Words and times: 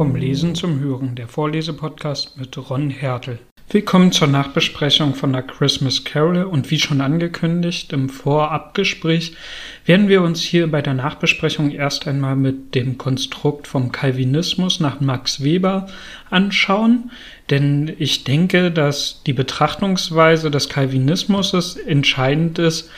Vom 0.00 0.16
Lesen 0.16 0.54
zum 0.54 0.80
Hören, 0.80 1.14
der 1.14 1.28
Vorlesepodcast 1.28 2.38
mit 2.38 2.56
Ron 2.56 2.88
Hertel. 2.88 3.38
Willkommen 3.68 4.12
zur 4.12 4.28
Nachbesprechung 4.28 5.14
von 5.14 5.30
der 5.30 5.42
Christmas 5.42 6.04
Carol 6.04 6.44
und 6.44 6.70
wie 6.70 6.78
schon 6.78 7.02
angekündigt 7.02 7.92
im 7.92 8.08
Vorabgespräch 8.08 9.36
werden 9.84 10.08
wir 10.08 10.22
uns 10.22 10.40
hier 10.40 10.70
bei 10.70 10.80
der 10.80 10.94
Nachbesprechung 10.94 11.70
erst 11.70 12.08
einmal 12.08 12.34
mit 12.34 12.74
dem 12.74 12.96
Konstrukt 12.96 13.66
vom 13.66 13.92
Calvinismus 13.92 14.80
nach 14.80 15.00
Max 15.00 15.44
Weber 15.44 15.86
anschauen, 16.30 17.10
denn 17.50 17.94
ich 17.98 18.24
denke, 18.24 18.70
dass 18.70 19.22
die 19.26 19.34
Betrachtungsweise 19.34 20.50
des 20.50 20.70
Calvinismus 20.70 21.76
entscheidend 21.76 22.58
ist 22.58 22.90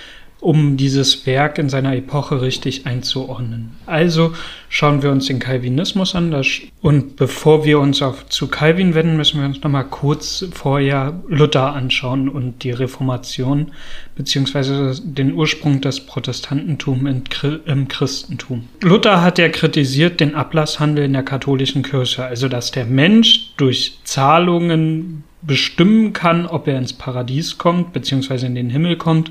um 0.42 0.76
dieses 0.76 1.24
Werk 1.24 1.58
in 1.58 1.68
seiner 1.68 1.94
Epoche 1.94 2.42
richtig 2.42 2.84
einzuordnen. 2.84 3.70
Also 3.86 4.32
schauen 4.68 5.00
wir 5.00 5.12
uns 5.12 5.26
den 5.26 5.38
Calvinismus 5.38 6.16
an. 6.16 6.34
Und 6.80 7.14
bevor 7.14 7.64
wir 7.64 7.78
uns 7.78 8.02
auf, 8.02 8.28
zu 8.28 8.48
Calvin 8.48 8.96
wenden, 8.96 9.16
müssen 9.16 9.38
wir 9.38 9.46
uns 9.46 9.62
nochmal 9.62 9.84
kurz 9.84 10.44
vorher 10.52 11.22
Luther 11.28 11.74
anschauen 11.74 12.28
und 12.28 12.64
die 12.64 12.72
Reformation 12.72 13.70
beziehungsweise 14.16 15.00
den 15.04 15.34
Ursprung 15.34 15.80
des 15.80 16.00
Protestantentums 16.00 17.08
im 17.66 17.86
Christentum. 17.86 18.68
Luther 18.80 19.22
hat 19.22 19.38
ja 19.38 19.48
kritisiert 19.48 20.18
den 20.18 20.34
Ablasshandel 20.34 21.04
in 21.04 21.12
der 21.12 21.22
katholischen 21.22 21.84
Kirche, 21.84 22.24
also 22.24 22.48
dass 22.48 22.72
der 22.72 22.86
Mensch 22.86 23.52
durch 23.56 23.98
Zahlungen 24.02 25.22
bestimmen 25.42 26.12
kann, 26.12 26.46
ob 26.46 26.66
er 26.66 26.78
ins 26.78 26.92
Paradies 26.92 27.58
kommt, 27.58 27.92
beziehungsweise 27.92 28.46
in 28.46 28.56
den 28.56 28.70
Himmel 28.70 28.96
kommt 28.96 29.30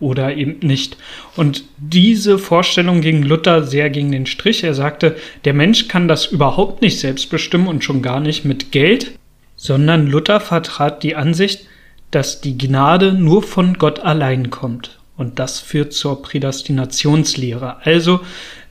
oder 0.00 0.34
eben 0.34 0.66
nicht. 0.66 0.96
Und 1.36 1.64
diese 1.76 2.38
Vorstellung 2.38 3.00
ging 3.02 3.22
Luther 3.22 3.62
sehr 3.62 3.90
gegen 3.90 4.10
den 4.10 4.26
Strich. 4.26 4.64
Er 4.64 4.74
sagte, 4.74 5.16
der 5.44 5.54
Mensch 5.54 5.88
kann 5.88 6.08
das 6.08 6.26
überhaupt 6.26 6.82
nicht 6.82 6.98
selbst 6.98 7.30
bestimmen 7.30 7.68
und 7.68 7.84
schon 7.84 8.02
gar 8.02 8.20
nicht 8.20 8.44
mit 8.44 8.72
Geld, 8.72 9.12
sondern 9.56 10.06
Luther 10.06 10.40
vertrat 10.40 11.02
die 11.02 11.14
Ansicht, 11.14 11.66
dass 12.10 12.40
die 12.40 12.58
Gnade 12.58 13.12
nur 13.12 13.42
von 13.42 13.74
Gott 13.74 14.00
allein 14.00 14.50
kommt. 14.50 14.98
Und 15.16 15.38
das 15.38 15.60
führt 15.60 15.92
zur 15.92 16.22
Prädestinationslehre. 16.22 17.84
Also, 17.84 18.20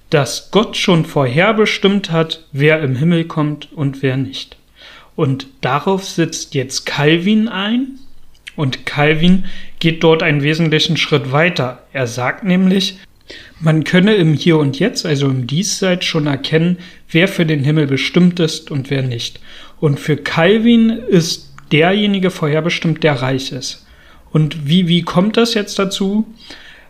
dass 0.09 0.50
Gott 0.50 0.76
schon 0.76 1.06
vorherbestimmt 1.06 2.11
hat, 2.11 2.44
wer 2.52 2.82
im 2.82 2.95
Himmel 2.95 3.26
kommt 3.26 3.72
und 3.72 4.02
wer 4.02 4.17
nicht. 4.17 4.58
Und 5.16 5.48
darauf 5.61 6.06
sitzt 6.06 6.56
jetzt 6.56 6.86
Calvin 6.86 7.48
ein, 7.48 8.00
und 8.60 8.86
Calvin 8.86 9.46
geht 9.80 10.04
dort 10.04 10.22
einen 10.22 10.44
wesentlichen 10.44 10.98
Schritt 10.98 11.32
weiter. 11.32 11.84
Er 11.94 12.08
sagt 12.08 12.44
nämlich, 12.44 12.98
man 13.62 13.86
könne 13.86 14.16
im 14.16 14.34
Hier 14.34 14.58
und 14.58 14.78
Jetzt, 14.78 15.06
also 15.06 15.28
im 15.28 15.48
Diesseits, 15.48 16.06
schon 16.06 16.28
erkennen, 16.28 16.78
wer 17.10 17.30
für 17.30 17.46
den 17.46 17.64
Himmel 17.64 17.88
bestimmt 17.88 18.38
ist 18.42 18.70
und 18.70 18.90
wer 18.90 19.02
nicht. 19.02 19.40
Und 19.80 19.98
für 19.98 20.18
Calvin 20.18 20.90
ist 20.90 21.54
derjenige 21.72 22.32
vorherbestimmt, 22.32 23.02
der 23.02 23.22
reich 23.22 23.54
ist. 23.54 23.88
Und 24.34 24.68
wie, 24.68 24.90
wie 24.90 25.04
kommt 25.04 25.38
das 25.38 25.54
jetzt 25.54 25.80
dazu? 25.80 26.28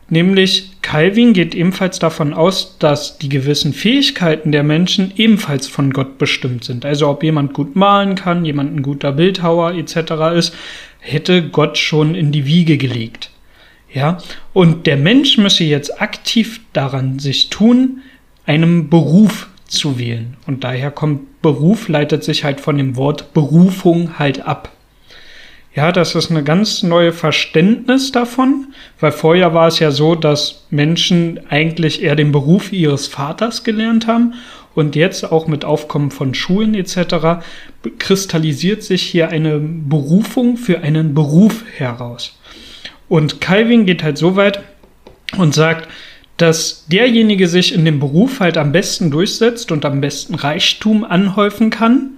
Nämlich 0.10 0.72
Calvin 0.82 1.34
geht 1.34 1.54
ebenfalls 1.54 2.00
davon 2.00 2.34
aus, 2.34 2.80
dass 2.80 3.20
die 3.20 3.30
gewissen 3.30 3.74
Fähigkeiten 3.74 4.52
der 4.52 4.64
Menschen 4.64 5.14
ebenfalls 5.16 5.68
von 5.68 5.94
Gott 5.94 6.18
bestimmt 6.18 6.64
sind. 6.64 6.84
Also 6.84 7.08
ob 7.08 7.22
jemand 7.22 7.54
gut 7.54 7.76
malen 7.76 8.16
kann, 8.16 8.44
jemand 8.44 8.76
ein 8.76 8.82
guter 8.82 9.12
Bildhauer 9.12 9.74
etc. 9.74 10.12
ist, 10.36 10.56
hätte 11.00 11.50
Gott 11.50 11.78
schon 11.78 12.16
in 12.16 12.32
die 12.32 12.46
Wiege 12.46 12.78
gelegt. 12.78 13.32
Ja, 13.92 14.20
und 14.54 14.86
der 14.86 14.98
Mensch 14.98 15.38
müsse 15.38 15.64
jetzt 15.64 16.00
aktiv 16.02 16.62
daran 16.74 17.18
sich 17.18 17.50
tun, 17.50 18.02
einem 18.46 18.90
Beruf 18.90 19.48
zu 19.66 19.98
wählen. 19.98 20.38
Und 20.46 20.64
daher 20.64 20.92
kommt 20.92 21.42
Beruf, 21.42 21.88
leitet 21.88 22.24
sich 22.24 22.44
halt 22.44 22.60
von 22.60 22.78
dem 22.78 22.96
Wort 22.98 23.34
Berufung 23.34 24.20
halt 24.20 24.46
ab. 24.46 24.72
Ja, 25.76 25.92
das 25.92 26.16
ist 26.16 26.32
eine 26.32 26.44
ganz 26.44 26.84
neue 26.84 27.14
Verständnis 27.14 28.12
davon, 28.12 28.74
weil 29.00 29.12
vorher 29.12 29.54
war 29.54 29.68
es 29.68 29.80
ja 29.80 29.92
so, 29.92 30.16
dass 30.16 30.66
Menschen 30.72 31.40
eigentlich 31.50 32.02
eher 32.02 32.16
den 32.16 32.32
Beruf 32.32 32.74
ihres 32.74 33.08
Vaters 33.08 33.64
gelernt 33.64 34.08
haben 34.08 34.34
und 34.80 34.96
jetzt 34.96 35.30
auch 35.30 35.46
mit 35.46 35.66
Aufkommen 35.66 36.10
von 36.10 36.34
Schulen 36.34 36.74
etc. 36.74 37.44
kristallisiert 37.98 38.82
sich 38.82 39.02
hier 39.02 39.28
eine 39.28 39.60
Berufung 39.60 40.56
für 40.56 40.80
einen 40.80 41.14
Beruf 41.14 41.66
heraus. 41.76 42.40
Und 43.10 43.42
Calvin 43.42 43.86
geht 43.86 44.04
halt 44.04 44.18
so 44.18 44.38
weit 44.38 44.62
und 45.38 45.54
sagt, 45.54 45.90
dass 46.38 46.86
derjenige 46.88 47.50
sich 47.50 47.74
in 47.74 47.84
dem 47.84 48.00
Beruf 48.00 48.40
halt 48.40 48.58
am 48.58 48.72
besten 48.72 49.12
durchsetzt 49.12 49.74
und 49.74 49.84
am 49.84 50.00
besten 50.00 50.36
Reichtum 50.36 51.04
anhäufen 51.04 51.72
kann, 51.72 52.12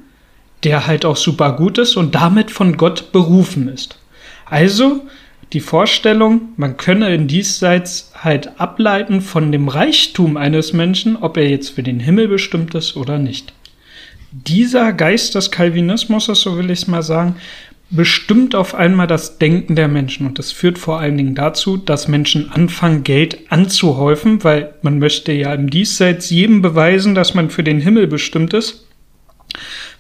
der 0.64 0.86
halt 0.86 1.04
auch 1.04 1.18
super 1.18 1.54
gut 1.54 1.80
ist 1.80 1.98
und 1.98 2.14
damit 2.14 2.52
von 2.52 2.78
Gott 2.78 3.12
berufen 3.12 3.70
ist. 3.70 3.98
Also 4.46 5.02
die 5.54 5.60
Vorstellung, 5.60 6.50
man 6.56 6.78
könne 6.78 7.14
in 7.14 7.28
diesseits 7.28 8.12
halt 8.16 8.60
ableiten 8.60 9.22
von 9.22 9.52
dem 9.52 9.68
Reichtum 9.68 10.38
eines 10.38 10.72
Menschen, 10.72 11.18
ob 11.18 11.38
er 11.38 11.50
jetzt 11.50 11.70
für 11.70 11.84
den 11.84 12.00
Himmel 12.00 12.28
bestimmt 12.28 12.74
ist 12.74 12.96
oder 12.96 13.18
nicht. 13.18 13.54
Dieser 14.32 14.94
Geist 14.94 15.36
des 15.36 15.52
Calvinismus, 15.52 16.26
so 16.26 16.58
will 16.58 16.72
ich 16.72 16.84
es 16.84 16.88
mal 16.88 17.04
sagen, 17.04 17.36
bestimmt 17.90 18.56
auf 18.56 18.74
einmal 18.74 19.08
das 19.08 19.38
Denken 19.38 19.76
der 19.76 19.90
Menschen 19.90 20.26
und 20.26 20.40
das 20.40 20.54
führt 20.54 20.80
vor 20.80 21.00
allen 21.00 21.18
Dingen 21.18 21.36
dazu, 21.36 21.76
dass 21.76 22.08
Menschen 22.08 22.50
anfangen, 22.50 23.04
Geld 23.04 23.52
anzuhäufen, 23.52 24.44
weil 24.46 24.74
man 24.82 25.00
möchte 25.00 25.34
ja 25.34 25.54
im 25.54 25.70
Diesseits 25.70 26.30
jedem 26.30 26.62
beweisen, 26.62 27.14
dass 27.14 27.34
man 27.34 27.50
für 27.50 27.64
den 27.64 27.82
Himmel 27.82 28.08
bestimmt 28.08 28.54
ist. 28.54 28.88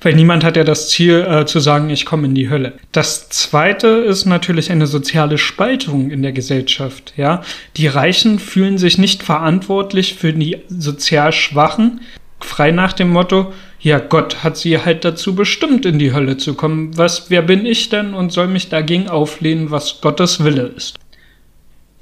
Weil 0.01 0.15
niemand 0.15 0.43
hat 0.43 0.57
ja 0.57 0.63
das 0.63 0.89
Ziel 0.89 1.25
äh, 1.29 1.45
zu 1.45 1.59
sagen, 1.59 1.89
ich 1.89 2.05
komme 2.05 2.27
in 2.27 2.35
die 2.35 2.49
Hölle. 2.49 2.73
Das 2.91 3.29
zweite 3.29 3.87
ist 3.87 4.25
natürlich 4.25 4.71
eine 4.71 4.87
soziale 4.87 5.37
Spaltung 5.37 6.09
in 6.09 6.23
der 6.23 6.31
Gesellschaft. 6.31 7.13
Ja, 7.17 7.43
die 7.77 7.87
Reichen 7.87 8.39
fühlen 8.39 8.77
sich 8.77 8.97
nicht 8.97 9.21
verantwortlich 9.21 10.15
für 10.15 10.33
die 10.33 10.57
sozial 10.67 11.31
Schwachen, 11.31 12.01
frei 12.39 12.71
nach 12.71 12.93
dem 12.93 13.09
Motto, 13.09 13.53
ja, 13.79 13.97
Gott 13.97 14.43
hat 14.43 14.57
sie 14.57 14.77
halt 14.77 15.03
dazu 15.05 15.33
bestimmt, 15.33 15.87
in 15.87 15.97
die 15.97 16.13
Hölle 16.13 16.37
zu 16.37 16.53
kommen. 16.53 16.95
Was, 16.97 17.31
wer 17.31 17.41
bin 17.41 17.65
ich 17.65 17.89
denn 17.89 18.13
und 18.13 18.31
soll 18.31 18.47
mich 18.47 18.69
dagegen 18.69 19.09
auflehnen, 19.09 19.71
was 19.71 20.01
Gottes 20.01 20.43
Wille 20.43 20.71
ist? 20.75 20.99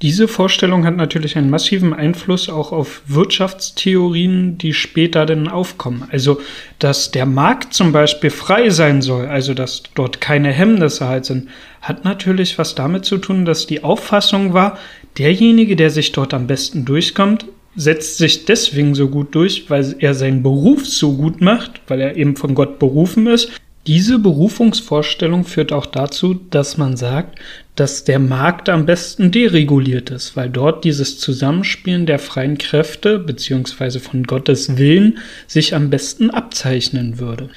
Diese 0.02 0.28
Vorstellung 0.28 0.86
hat 0.86 0.96
natürlich 0.96 1.36
einen 1.36 1.50
massiven 1.50 1.92
Einfluss 1.92 2.48
auch 2.48 2.72
auf 2.72 3.02
Wirtschaftstheorien, 3.06 4.56
die 4.56 4.72
später 4.72 5.26
dann 5.26 5.46
aufkommen. 5.46 6.08
Also, 6.10 6.40
dass 6.78 7.10
der 7.10 7.26
Markt 7.26 7.74
zum 7.74 7.92
Beispiel 7.92 8.30
frei 8.30 8.70
sein 8.70 9.02
soll, 9.02 9.26
also 9.26 9.52
dass 9.52 9.82
dort 9.94 10.22
keine 10.22 10.52
Hemmnisse 10.52 11.06
halt 11.06 11.26
sind, 11.26 11.48
hat 11.82 12.06
natürlich 12.06 12.56
was 12.56 12.74
damit 12.74 13.04
zu 13.04 13.18
tun, 13.18 13.44
dass 13.44 13.66
die 13.66 13.84
Auffassung 13.84 14.54
war, 14.54 14.78
derjenige, 15.18 15.76
der 15.76 15.90
sich 15.90 16.12
dort 16.12 16.32
am 16.32 16.46
besten 16.46 16.86
durchkommt, 16.86 17.44
setzt 17.76 18.16
sich 18.16 18.46
deswegen 18.46 18.94
so 18.94 19.08
gut 19.08 19.34
durch, 19.34 19.68
weil 19.68 19.96
er 19.98 20.14
seinen 20.14 20.42
Beruf 20.42 20.86
so 20.86 21.12
gut 21.12 21.42
macht, 21.42 21.82
weil 21.88 22.00
er 22.00 22.16
eben 22.16 22.36
von 22.36 22.54
Gott 22.54 22.78
berufen 22.78 23.26
ist, 23.26 23.52
diese 23.86 24.18
Berufungsvorstellung 24.18 25.44
führt 25.44 25.72
auch 25.72 25.86
dazu, 25.86 26.34
dass 26.34 26.76
man 26.76 26.96
sagt, 26.96 27.38
dass 27.76 28.04
der 28.04 28.18
Markt 28.18 28.68
am 28.68 28.84
besten 28.84 29.30
dereguliert 29.30 30.10
ist, 30.10 30.36
weil 30.36 30.50
dort 30.50 30.84
dieses 30.84 31.18
Zusammenspielen 31.18 32.04
der 32.04 32.18
freien 32.18 32.58
Kräfte 32.58 33.18
bzw. 33.18 33.98
von 33.98 34.24
Gottes 34.24 34.76
Willen 34.76 35.18
sich 35.46 35.74
am 35.74 35.88
besten 35.88 36.30
abzeichnen 36.30 37.18
würde. 37.18 37.48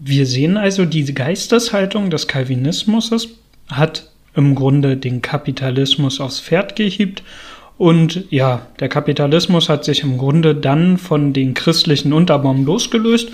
Wir 0.00 0.26
sehen 0.26 0.56
also, 0.56 0.84
diese 0.86 1.12
Geisteshaltung 1.12 2.10
des 2.10 2.26
Calvinismus 2.26 3.28
hat 3.68 4.10
im 4.34 4.54
Grunde 4.54 4.96
den 4.96 5.20
Kapitalismus 5.20 6.20
aufs 6.20 6.40
Pferd 6.40 6.76
gehiebt 6.76 7.22
und 7.76 8.24
ja, 8.30 8.66
der 8.80 8.88
Kapitalismus 8.88 9.68
hat 9.68 9.84
sich 9.84 10.02
im 10.02 10.18
Grunde 10.18 10.54
dann 10.54 10.98
von 10.98 11.32
den 11.32 11.54
christlichen 11.54 12.12
Unterbaum 12.12 12.64
losgelöst 12.64 13.28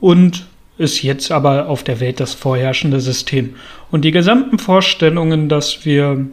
und 0.00 0.46
ist 0.80 1.02
jetzt 1.02 1.30
aber 1.30 1.68
auf 1.68 1.84
der 1.84 2.00
Welt 2.00 2.20
das 2.20 2.32
vorherrschende 2.32 3.00
System. 3.00 3.54
Und 3.90 4.02
die 4.02 4.12
gesamten 4.12 4.58
Vorstellungen, 4.58 5.50
dass 5.50 5.84
wir, 5.84 6.26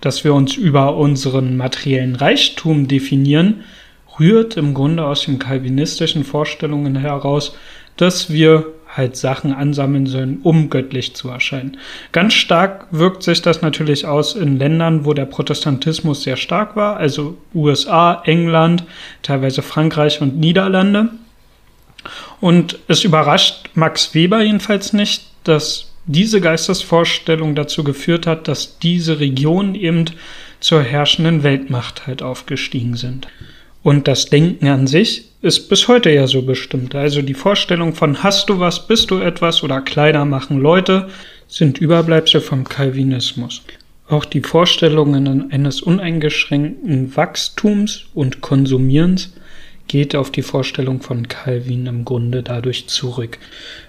dass 0.00 0.24
wir 0.24 0.32
uns 0.32 0.56
über 0.56 0.96
unseren 0.96 1.58
materiellen 1.58 2.16
Reichtum 2.16 2.88
definieren, 2.88 3.64
rührt 4.18 4.56
im 4.56 4.72
Grunde 4.72 5.04
aus 5.04 5.26
den 5.26 5.38
kalvinistischen 5.38 6.24
Vorstellungen 6.24 6.96
heraus, 6.96 7.56
dass 7.98 8.32
wir 8.32 8.72
halt 8.88 9.16
Sachen 9.16 9.52
ansammeln 9.52 10.06
sollen, 10.06 10.38
um 10.42 10.70
göttlich 10.70 11.14
zu 11.14 11.28
erscheinen. 11.28 11.76
Ganz 12.12 12.32
stark 12.32 12.86
wirkt 12.90 13.22
sich 13.22 13.42
das 13.42 13.60
natürlich 13.60 14.06
aus 14.06 14.34
in 14.34 14.58
Ländern, 14.58 15.04
wo 15.04 15.12
der 15.12 15.26
Protestantismus 15.26 16.22
sehr 16.22 16.36
stark 16.36 16.74
war, 16.74 16.96
also 16.96 17.36
USA, 17.54 18.22
England, 18.24 18.84
teilweise 19.22 19.60
Frankreich 19.60 20.22
und 20.22 20.38
Niederlande. 20.38 21.10
Und 22.44 22.78
es 22.88 23.04
überrascht 23.04 23.70
Max 23.72 24.14
Weber 24.14 24.42
jedenfalls 24.42 24.92
nicht, 24.92 25.22
dass 25.44 25.86
diese 26.04 26.42
Geistesvorstellung 26.42 27.54
dazu 27.54 27.82
geführt 27.84 28.26
hat, 28.26 28.48
dass 28.48 28.78
diese 28.78 29.18
Regionen 29.18 29.74
eben 29.74 30.04
zur 30.60 30.82
herrschenden 30.82 31.42
Weltmacht 31.42 32.06
halt 32.06 32.22
aufgestiegen 32.22 32.96
sind. 32.96 33.28
Und 33.82 34.08
das 34.08 34.26
Denken 34.26 34.66
an 34.68 34.86
sich 34.86 35.30
ist 35.40 35.70
bis 35.70 35.88
heute 35.88 36.10
ja 36.10 36.26
so 36.26 36.42
bestimmt. 36.42 36.94
Also 36.94 37.22
die 37.22 37.32
Vorstellung 37.32 37.94
von 37.94 38.22
hast 38.22 38.50
du 38.50 38.60
was, 38.60 38.86
bist 38.86 39.10
du 39.10 39.20
etwas 39.20 39.62
oder 39.62 39.80
Kleider 39.80 40.26
machen 40.26 40.60
Leute 40.60 41.08
sind 41.48 41.78
Überbleibsel 41.78 42.42
vom 42.42 42.64
Calvinismus. 42.64 43.62
Auch 44.06 44.26
die 44.26 44.42
Vorstellungen 44.42 45.50
eines 45.50 45.80
uneingeschränkten 45.80 47.16
Wachstums 47.16 48.04
und 48.12 48.42
Konsumierens 48.42 49.32
geht 49.88 50.16
auf 50.16 50.30
die 50.30 50.42
Vorstellung 50.42 51.00
von 51.00 51.28
Calvin 51.28 51.86
im 51.86 52.04
Grunde 52.04 52.42
dadurch 52.42 52.88
zurück. 52.88 53.38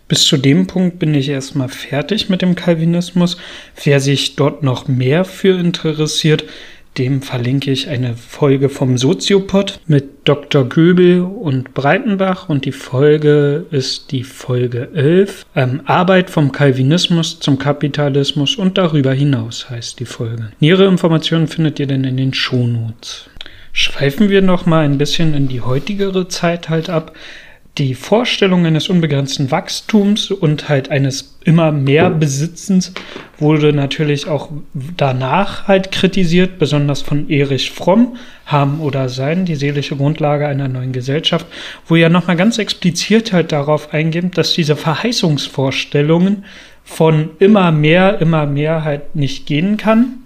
Bis 0.07 0.25
zu 0.25 0.37
dem 0.37 0.67
Punkt 0.67 0.99
bin 0.99 1.13
ich 1.13 1.29
erstmal 1.29 1.69
fertig 1.69 2.29
mit 2.29 2.41
dem 2.41 2.55
Calvinismus. 2.55 3.37
Wer 3.83 3.99
sich 3.99 4.35
dort 4.35 4.61
noch 4.61 4.87
mehr 4.87 5.25
für 5.25 5.57
interessiert, 5.59 6.45
dem 6.97 7.21
verlinke 7.21 7.71
ich 7.71 7.89
eine 7.89 8.15
Folge 8.15 8.69
vom 8.69 8.97
Soziopod 8.97 9.79
mit 9.85 10.05
Dr. 10.23 10.63
Göbel 10.63 11.21
und 11.21 11.73
Breitenbach 11.73 12.47
und 12.47 12.63
die 12.63 12.71
Folge 12.71 13.65
ist 13.71 14.11
die 14.11 14.23
Folge 14.23 14.89
11. 14.93 15.45
Ähm, 15.55 15.81
Arbeit 15.85 16.29
vom 16.29 16.51
Calvinismus 16.53 17.39
zum 17.39 17.59
Kapitalismus 17.59 18.55
und 18.55 18.77
darüber 18.77 19.13
hinaus 19.13 19.69
heißt 19.69 19.99
die 19.99 20.05
Folge. 20.05 20.51
Nähere 20.59 20.85
Informationen 20.85 21.47
findet 21.47 21.79
ihr 21.79 21.87
dann 21.87 22.05
in 22.05 22.15
den 22.15 22.33
Shownotes. 22.33 23.29
Schweifen 23.77 24.29
wir 24.29 24.41
noch 24.41 24.65
mal 24.65 24.85
ein 24.85 24.97
bisschen 24.97 25.33
in 25.33 25.49
die 25.49 25.59
heutigere 25.59 26.29
Zeit 26.29 26.69
halt 26.69 26.89
ab. 26.89 27.13
Die 27.77 27.93
Vorstellung 27.93 28.65
eines 28.65 28.87
unbegrenzten 28.87 29.51
Wachstums 29.51 30.31
und 30.31 30.69
halt 30.69 30.91
eines 30.91 31.37
immer 31.43 31.73
mehr 31.73 32.09
Besitzens 32.09 32.93
wurde 33.37 33.73
natürlich 33.73 34.29
auch 34.29 34.49
danach 34.73 35.67
halt 35.67 35.91
kritisiert, 35.91 36.57
besonders 36.57 37.01
von 37.01 37.29
Erich 37.29 37.69
Fromm, 37.69 38.15
haben 38.45 38.79
oder 38.79 39.09
sein, 39.09 39.43
die 39.43 39.55
seelische 39.55 39.97
Grundlage 39.97 40.47
einer 40.47 40.69
neuen 40.69 40.93
Gesellschaft, 40.93 41.45
wo 41.85 41.97
er 41.97 42.07
nochmal 42.07 42.37
ganz 42.37 42.57
explizit 42.57 43.33
halt 43.33 43.51
darauf 43.51 43.93
eingeht, 43.93 44.37
dass 44.37 44.53
diese 44.53 44.77
Verheißungsvorstellungen 44.77 46.45
von 46.85 47.31
immer 47.39 47.73
mehr, 47.73 48.21
immer 48.21 48.45
mehr 48.45 48.85
halt 48.85 49.17
nicht 49.17 49.45
gehen 49.47 49.75
kann 49.75 50.19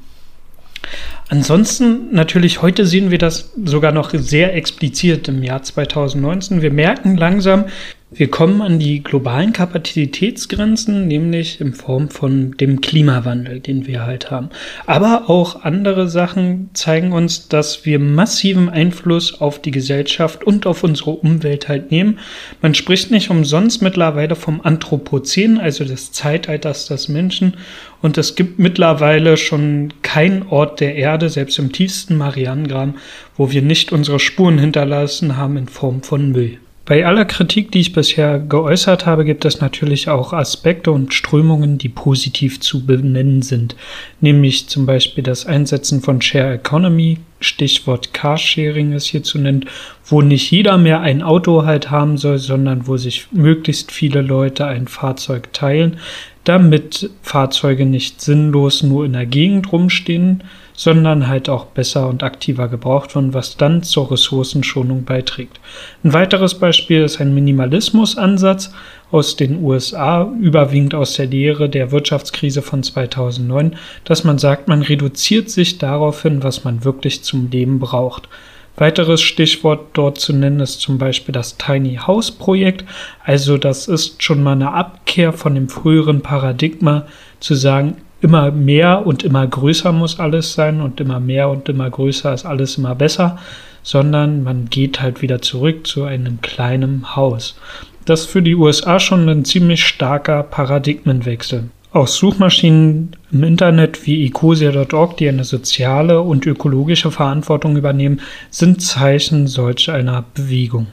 Ansonsten 1.29 2.11
natürlich 2.11 2.63
heute 2.63 2.87
sehen 2.87 3.11
wir 3.11 3.19
das 3.19 3.51
sogar 3.63 3.91
noch 3.91 4.09
sehr 4.13 4.55
explizit 4.55 5.27
im 5.27 5.43
Jahr 5.43 5.61
2019. 5.61 6.63
Wir 6.63 6.71
merken 6.71 7.15
langsam, 7.17 7.65
wir 8.11 8.31
kommen 8.31 8.63
an 8.63 8.79
die 8.79 9.03
globalen 9.03 9.53
Kapazitätsgrenzen, 9.53 11.07
nämlich 11.07 11.61
in 11.61 11.73
Form 11.73 12.09
von 12.09 12.57
dem 12.57 12.81
Klimawandel, 12.81 13.59
den 13.59 13.85
wir 13.85 14.03
halt 14.03 14.31
haben. 14.31 14.49
Aber 14.87 15.29
auch 15.29 15.63
andere 15.63 16.09
Sachen 16.09 16.71
zeigen 16.73 17.11
uns, 17.11 17.49
dass 17.49 17.85
wir 17.85 17.99
massiven 17.99 18.67
Einfluss 18.67 19.39
auf 19.39 19.61
die 19.61 19.69
Gesellschaft 19.69 20.43
und 20.43 20.65
auf 20.65 20.83
unsere 20.83 21.11
Umwelt 21.11 21.67
halt 21.67 21.91
nehmen. 21.91 22.17
Man 22.63 22.73
spricht 22.73 23.11
nicht 23.11 23.29
umsonst 23.29 23.83
mittlerweile 23.83 24.35
vom 24.35 24.61
Anthropozän, 24.61 25.59
also 25.59 25.85
des 25.85 26.11
Zeitalters 26.11 26.87
des 26.87 27.09
Menschen. 27.09 27.57
Und 28.01 28.17
es 28.17 28.35
gibt 28.35 28.57
mittlerweile 28.57 29.37
schon 29.37 29.93
keinen 30.01 30.47
Ort 30.47 30.79
der 30.79 30.95
Erde, 30.95 31.29
selbst 31.29 31.59
im 31.59 31.71
tiefsten 31.71 32.17
Marianengraben, 32.17 32.95
wo 33.37 33.51
wir 33.51 33.61
nicht 33.61 33.91
unsere 33.91 34.19
Spuren 34.19 34.57
hinterlassen 34.57 35.37
haben 35.37 35.57
in 35.57 35.67
Form 35.67 36.01
von 36.01 36.31
Müll. 36.31 36.57
Bei 36.89 37.05
aller 37.05 37.25
Kritik, 37.25 37.71
die 37.71 37.81
ich 37.81 37.93
bisher 37.93 38.39
geäußert 38.39 39.05
habe, 39.05 39.23
gibt 39.23 39.45
es 39.45 39.61
natürlich 39.61 40.09
auch 40.09 40.33
Aspekte 40.33 40.91
und 40.91 41.13
Strömungen, 41.13 41.77
die 41.77 41.87
positiv 41.87 42.59
zu 42.61 42.83
benennen 42.83 43.43
sind, 43.43 43.75
nämlich 44.21 44.69
zum 44.69 44.87
Beispiel 44.87 45.23
das 45.23 45.45
Einsetzen 45.45 46.01
von 46.01 46.19
Share 46.19 46.55
Economy, 46.55 47.19
Stichwort 47.41 48.11
Carsharing 48.15 48.93
ist 48.93 49.05
hier 49.05 49.21
zu 49.21 49.37
nennen, 49.37 49.65
wo 50.03 50.23
nicht 50.23 50.49
jeder 50.49 50.79
mehr 50.79 51.01
ein 51.01 51.21
Auto 51.21 51.63
halt 51.63 51.91
haben 51.91 52.17
soll, 52.17 52.39
sondern 52.39 52.87
wo 52.87 52.97
sich 52.97 53.27
möglichst 53.31 53.91
viele 53.91 54.23
Leute 54.23 54.65
ein 54.65 54.87
Fahrzeug 54.87 55.53
teilen, 55.53 55.97
damit 56.43 57.11
Fahrzeuge 57.21 57.85
nicht 57.85 58.19
sinnlos 58.19 58.81
nur 58.81 59.05
in 59.05 59.13
der 59.13 59.27
Gegend 59.27 59.71
rumstehen, 59.71 60.43
sondern 60.79 61.27
halt 61.27 61.49
auch 61.49 61.65
besser 61.65 62.07
und 62.07 62.23
aktiver 62.23 62.69
gebraucht 62.69 63.13
werden, 63.13 63.33
was 63.33 63.57
dann 63.57 63.83
zur 63.83 64.11
Ressourcenschonung 64.11 65.03
beiträgt. 65.03 65.59
Ein 66.05 66.13
weiteres 66.13 66.55
Beispiel 66.55 67.01
ist 67.01 67.19
ein 67.19 67.35
Minimalismusansatz 67.35 68.71
aus 69.11 69.35
den 69.35 69.61
USA, 69.61 70.31
überwiegend 70.39 70.95
aus 70.95 71.15
der 71.15 71.25
Lehre 71.25 71.67
der 71.67 71.91
Wirtschaftskrise 71.91 72.61
von 72.61 72.81
2009, 72.81 73.75
dass 74.05 74.23
man 74.23 74.37
sagt, 74.37 74.69
man 74.69 74.81
reduziert 74.81 75.49
sich 75.49 75.79
darauf 75.79 76.21
hin, 76.21 76.43
was 76.43 76.63
man 76.63 76.85
wirklich 76.85 77.25
zum 77.25 77.49
Leben 77.51 77.79
braucht. 77.79 78.29
Weiteres 78.77 79.19
Stichwort 79.19 79.87
dort 79.91 80.17
zu 80.17 80.31
nennen 80.31 80.61
ist 80.61 80.79
zum 80.79 80.97
Beispiel 80.97 81.33
das 81.33 81.57
Tiny 81.57 81.95
House 81.97 82.31
Projekt. 82.31 82.85
Also 83.25 83.57
das 83.57 83.89
ist 83.89 84.23
schon 84.23 84.41
mal 84.41 84.53
eine 84.53 84.71
Abkehr 84.71 85.33
von 85.33 85.55
dem 85.55 85.67
früheren 85.67 86.21
Paradigma 86.21 87.05
zu 87.41 87.55
sagen, 87.55 87.97
immer 88.21 88.51
mehr 88.51 89.05
und 89.05 89.23
immer 89.23 89.45
größer 89.47 89.91
muss 89.91 90.19
alles 90.19 90.53
sein 90.53 90.81
und 90.81 90.99
immer 90.99 91.19
mehr 91.19 91.49
und 91.49 91.69
immer 91.69 91.89
größer 91.89 92.33
ist 92.33 92.45
alles 92.45 92.77
immer 92.77 92.95
besser, 92.95 93.37
sondern 93.83 94.43
man 94.43 94.65
geht 94.69 95.01
halt 95.01 95.21
wieder 95.21 95.41
zurück 95.41 95.87
zu 95.87 96.03
einem 96.03 96.41
kleinen 96.41 97.15
Haus. 97.15 97.57
Das 98.05 98.21
ist 98.21 98.29
für 98.29 98.41
die 98.41 98.55
USA 98.55 98.99
schon 98.99 99.27
ein 99.29 99.45
ziemlich 99.45 99.85
starker 99.85 100.43
Paradigmenwechsel. 100.43 101.69
Auch 101.91 102.07
Suchmaschinen 102.07 103.15
im 103.31 103.43
Internet 103.43 104.05
wie 104.05 104.25
ecosia.org, 104.27 105.17
die 105.17 105.27
eine 105.27 105.43
soziale 105.43 106.21
und 106.21 106.45
ökologische 106.45 107.09
Verantwortung 107.09 107.77
übernehmen, 107.77 108.21
sind 108.51 108.81
Zeichen 108.81 109.47
solch 109.47 109.89
einer 109.89 110.23
Bewegung 110.35 110.87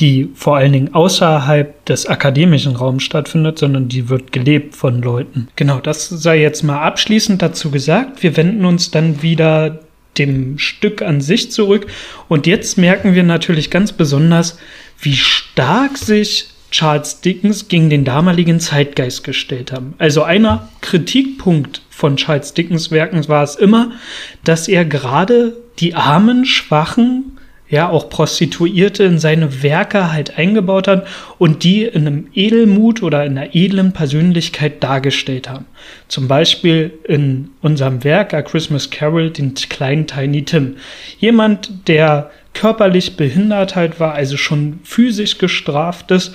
die 0.00 0.30
vor 0.34 0.56
allen 0.56 0.72
Dingen 0.72 0.94
außerhalb 0.94 1.84
des 1.86 2.06
akademischen 2.06 2.76
Raums 2.76 3.02
stattfindet, 3.02 3.58
sondern 3.58 3.88
die 3.88 4.08
wird 4.08 4.32
gelebt 4.32 4.74
von 4.74 5.02
Leuten. 5.02 5.48
Genau, 5.56 5.80
das 5.80 6.08
sei 6.08 6.40
jetzt 6.40 6.62
mal 6.62 6.80
abschließend 6.80 7.42
dazu 7.42 7.70
gesagt. 7.70 8.22
Wir 8.22 8.36
wenden 8.36 8.64
uns 8.64 8.90
dann 8.90 9.22
wieder 9.22 9.80
dem 10.18 10.58
Stück 10.58 11.02
an 11.02 11.20
sich 11.20 11.50
zurück 11.52 11.86
und 12.28 12.46
jetzt 12.46 12.76
merken 12.76 13.14
wir 13.14 13.22
natürlich 13.22 13.70
ganz 13.70 13.92
besonders, 13.92 14.58
wie 15.00 15.14
stark 15.14 15.96
sich 15.96 16.48
Charles 16.70 17.20
Dickens 17.20 17.68
gegen 17.68 17.88
den 17.88 18.04
damaligen 18.04 18.60
Zeitgeist 18.60 19.24
gestellt 19.24 19.72
haben. 19.72 19.94
Also 19.98 20.22
einer 20.22 20.68
Kritikpunkt 20.80 21.82
von 21.88 22.16
Charles 22.16 22.52
Dickens 22.52 22.90
Werken 22.90 23.26
war 23.28 23.42
es 23.42 23.56
immer, 23.56 23.92
dass 24.44 24.68
er 24.68 24.84
gerade 24.84 25.56
die 25.78 25.94
armen, 25.94 26.44
schwachen, 26.44 27.37
ja 27.70 27.88
auch 27.88 28.08
Prostituierte 28.08 29.04
in 29.04 29.18
seine 29.18 29.62
Werke 29.62 30.12
halt 30.12 30.38
eingebaut 30.38 30.88
hat 30.88 31.06
und 31.38 31.64
die 31.64 31.84
in 31.84 32.06
einem 32.06 32.28
Edelmut 32.34 33.02
oder 33.02 33.24
in 33.24 33.36
einer 33.36 33.54
edlen 33.54 33.92
Persönlichkeit 33.92 34.82
dargestellt 34.82 35.48
haben. 35.48 35.66
Zum 36.08 36.28
Beispiel 36.28 36.92
in 37.06 37.50
unserem 37.60 38.04
Werk 38.04 38.32
A 38.34 38.42
Christmas 38.42 38.90
Carol 38.90 39.30
den 39.30 39.54
kleinen 39.54 40.06
Tiny 40.06 40.44
Tim. 40.44 40.76
Jemand, 41.18 41.88
der 41.88 42.30
körperlich 42.54 43.16
behindert 43.16 43.76
halt 43.76 44.00
war, 44.00 44.14
also 44.14 44.36
schon 44.36 44.80
physisch 44.82 45.38
gestraft 45.38 46.10
ist, 46.10 46.34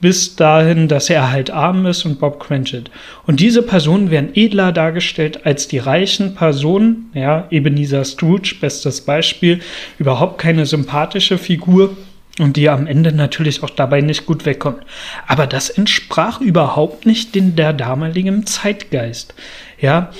bis 0.00 0.34
dahin, 0.36 0.88
dass 0.88 1.10
er 1.10 1.30
halt 1.30 1.50
arm 1.50 1.86
ist 1.86 2.04
und 2.04 2.18
Bob 2.18 2.40
Cratchit. 2.40 2.90
Und 3.26 3.40
diese 3.40 3.62
Personen 3.62 4.10
werden 4.10 4.30
edler 4.34 4.72
dargestellt 4.72 5.44
als 5.44 5.68
die 5.68 5.78
reichen 5.78 6.34
Personen, 6.34 7.10
ja, 7.14 7.46
Ebenezer 7.50 8.04
Scrooge, 8.04 8.56
bestes 8.60 9.02
Beispiel, 9.02 9.60
überhaupt 9.98 10.38
keine 10.38 10.64
sympathische 10.64 11.36
Figur 11.36 11.96
und 12.38 12.56
die 12.56 12.70
am 12.70 12.86
Ende 12.86 13.12
natürlich 13.12 13.62
auch 13.62 13.70
dabei 13.70 14.00
nicht 14.00 14.24
gut 14.24 14.46
wegkommt. 14.46 14.82
Aber 15.26 15.46
das 15.46 15.68
entsprach 15.68 16.40
überhaupt 16.40 17.04
nicht 17.04 17.34
den 17.34 17.54
der 17.54 17.74
damaligen 17.74 18.46
Zeitgeist. 18.46 19.34
Ja, 19.78 20.10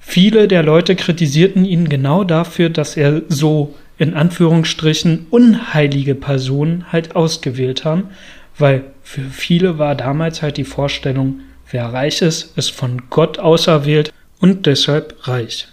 viele 0.00 0.48
der 0.48 0.62
Leute 0.62 0.96
kritisierten 0.96 1.64
ihn 1.66 1.88
genau 1.88 2.24
dafür, 2.24 2.70
dass 2.70 2.96
er 2.96 3.22
so 3.28 3.74
in 3.98 4.14
Anführungsstrichen 4.14 5.26
unheilige 5.30 6.14
Personen 6.14 6.84
halt 6.92 7.16
ausgewählt 7.16 7.84
haben 7.84 8.04
weil 8.58 8.84
für 9.02 9.22
viele 9.22 9.78
war 9.78 9.94
damals 9.94 10.42
halt 10.42 10.56
die 10.56 10.64
Vorstellung, 10.64 11.40
wer 11.70 11.86
reich 11.92 12.22
ist, 12.22 12.56
ist 12.56 12.70
von 12.70 13.02
Gott 13.10 13.38
auserwählt 13.38 14.12
und 14.40 14.66
deshalb 14.66 15.14
reich. 15.26 15.68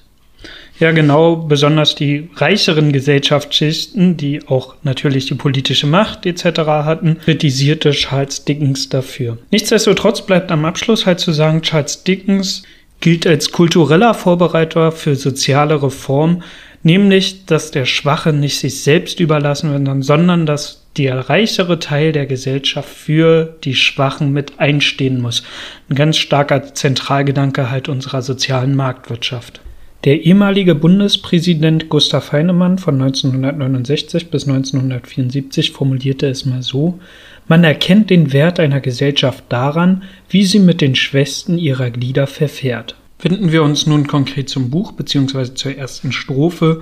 Ja, 0.79 0.91
genau, 0.91 1.35
besonders 1.35 1.95
die 1.95 2.29
reicheren 2.35 2.91
Gesellschaftsschichten, 2.91 4.17
die 4.17 4.45
auch 4.47 4.75
natürlich 4.83 5.27
die 5.27 5.35
politische 5.35 5.87
Macht 5.87 6.25
etc. 6.25 6.43
hatten, 6.65 7.19
kritisierte 7.19 7.91
Charles 7.91 8.43
Dickens 8.43 8.89
dafür. 8.89 9.37
Nichtsdestotrotz 9.51 10.25
bleibt 10.25 10.51
am 10.51 10.65
Abschluss 10.65 11.05
halt 11.05 11.19
zu 11.19 11.31
sagen, 11.31 11.61
Charles 11.61 12.03
Dickens 12.03 12.63
gilt 13.01 13.27
als 13.27 13.51
kultureller 13.51 14.13
Vorbereiter 14.13 14.91
für 14.91 15.15
soziale 15.15 15.81
Reform, 15.81 16.41
nämlich, 16.83 17.45
dass 17.45 17.71
der 17.71 17.85
Schwache 17.85 18.33
nicht 18.33 18.59
sich 18.59 18.83
selbst 18.83 19.19
überlassen 19.19 19.71
wird, 19.71 20.03
sondern 20.03 20.45
dass 20.45 20.83
der 20.97 21.29
reichere 21.29 21.79
Teil 21.79 22.11
der 22.11 22.25
Gesellschaft 22.25 22.89
für 22.89 23.55
die 23.63 23.75
Schwachen 23.75 24.31
mit 24.31 24.59
einstehen 24.59 25.21
muss. 25.21 25.43
Ein 25.89 25.95
ganz 25.95 26.17
starker 26.17 26.73
Zentralgedanke 26.73 27.71
halt 27.71 27.89
unserer 27.89 28.21
sozialen 28.21 28.75
Marktwirtschaft. 28.75 29.61
Der 30.03 30.21
ehemalige 30.23 30.75
Bundespräsident 30.75 31.87
Gustav 31.87 32.33
Heinemann 32.33 32.77
von 32.77 33.01
1969 33.01 34.29
bis 34.29 34.47
1974 34.47 35.71
formulierte 35.71 36.27
es 36.27 36.45
mal 36.45 36.61
so, 36.61 36.99
man 37.47 37.63
erkennt 37.63 38.09
den 38.09 38.33
Wert 38.33 38.59
einer 38.59 38.81
Gesellschaft 38.81 39.45
daran, 39.49 40.03
wie 40.29 40.43
sie 40.43 40.59
mit 40.59 40.81
den 40.81 40.95
Schwächsten 40.95 41.57
ihrer 41.57 41.89
Glieder 41.89 42.27
verfährt. 42.27 42.95
Wenden 43.23 43.53
wir 43.53 43.63
uns 43.63 43.87
nun 43.87 44.05
konkret 44.05 44.49
zum 44.49 44.69
Buch 44.69 44.91
bzw. 44.91 45.53
zur 45.53 45.77
ersten 45.77 46.11
Strophe, 46.11 46.81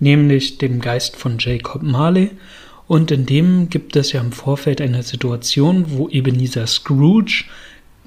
nämlich 0.00 0.56
dem 0.56 0.80
Geist 0.80 1.16
von 1.16 1.36
Jacob 1.38 1.82
Marley. 1.82 2.30
Und 2.88 3.10
in 3.10 3.26
dem 3.26 3.68
gibt 3.68 3.94
es 3.96 4.12
ja 4.12 4.22
im 4.22 4.32
Vorfeld 4.32 4.80
eine 4.80 5.02
Situation, 5.02 5.84
wo 5.88 6.08
Ebenezer 6.08 6.66
Scrooge 6.66 7.44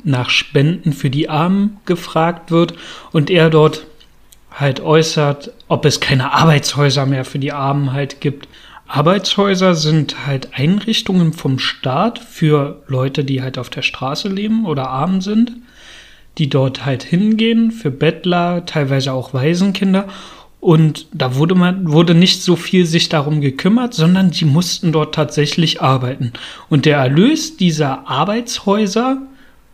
nach 0.03 0.31
Spenden 0.31 0.93
für 0.93 1.11
die 1.11 1.29
Armen 1.29 1.77
gefragt 1.85 2.49
wird 2.49 2.73
und 3.11 3.29
er 3.29 3.51
dort 3.51 3.85
halt 4.51 4.79
äußert, 4.79 5.51
ob 5.67 5.85
es 5.85 5.99
keine 5.99 6.33
Arbeitshäuser 6.33 7.05
mehr 7.05 7.23
für 7.23 7.39
die 7.39 7.51
Armen 7.51 7.93
halt 7.93 8.19
gibt. 8.19 8.47
Arbeitshäuser 8.87 9.75
sind 9.75 10.25
halt 10.25 10.49
Einrichtungen 10.53 11.33
vom 11.33 11.59
Staat 11.59 12.19
für 12.19 12.83
Leute, 12.87 13.23
die 13.23 13.41
halt 13.41 13.57
auf 13.57 13.69
der 13.69 13.81
Straße 13.83 14.27
leben 14.27 14.65
oder 14.65 14.89
arm 14.89 15.21
sind, 15.21 15.51
die 16.37 16.49
dort 16.49 16.85
halt 16.85 17.03
hingehen, 17.03 17.71
für 17.71 17.91
Bettler, 17.91 18.65
teilweise 18.65 19.13
auch 19.13 19.33
Waisenkinder. 19.33 20.07
Und 20.59 21.07
da 21.13 21.35
wurde 21.35 21.53
man, 21.55 21.91
wurde 21.91 22.15
nicht 22.15 22.41
so 22.41 22.55
viel 22.55 22.85
sich 22.85 23.07
darum 23.07 23.39
gekümmert, 23.39 23.93
sondern 23.93 24.33
sie 24.33 24.45
mussten 24.45 24.91
dort 24.91 25.13
tatsächlich 25.13 25.81
arbeiten. 25.81 26.33
Und 26.69 26.85
der 26.85 26.97
Erlös 26.97 27.55
dieser 27.57 28.07
Arbeitshäuser 28.07 29.21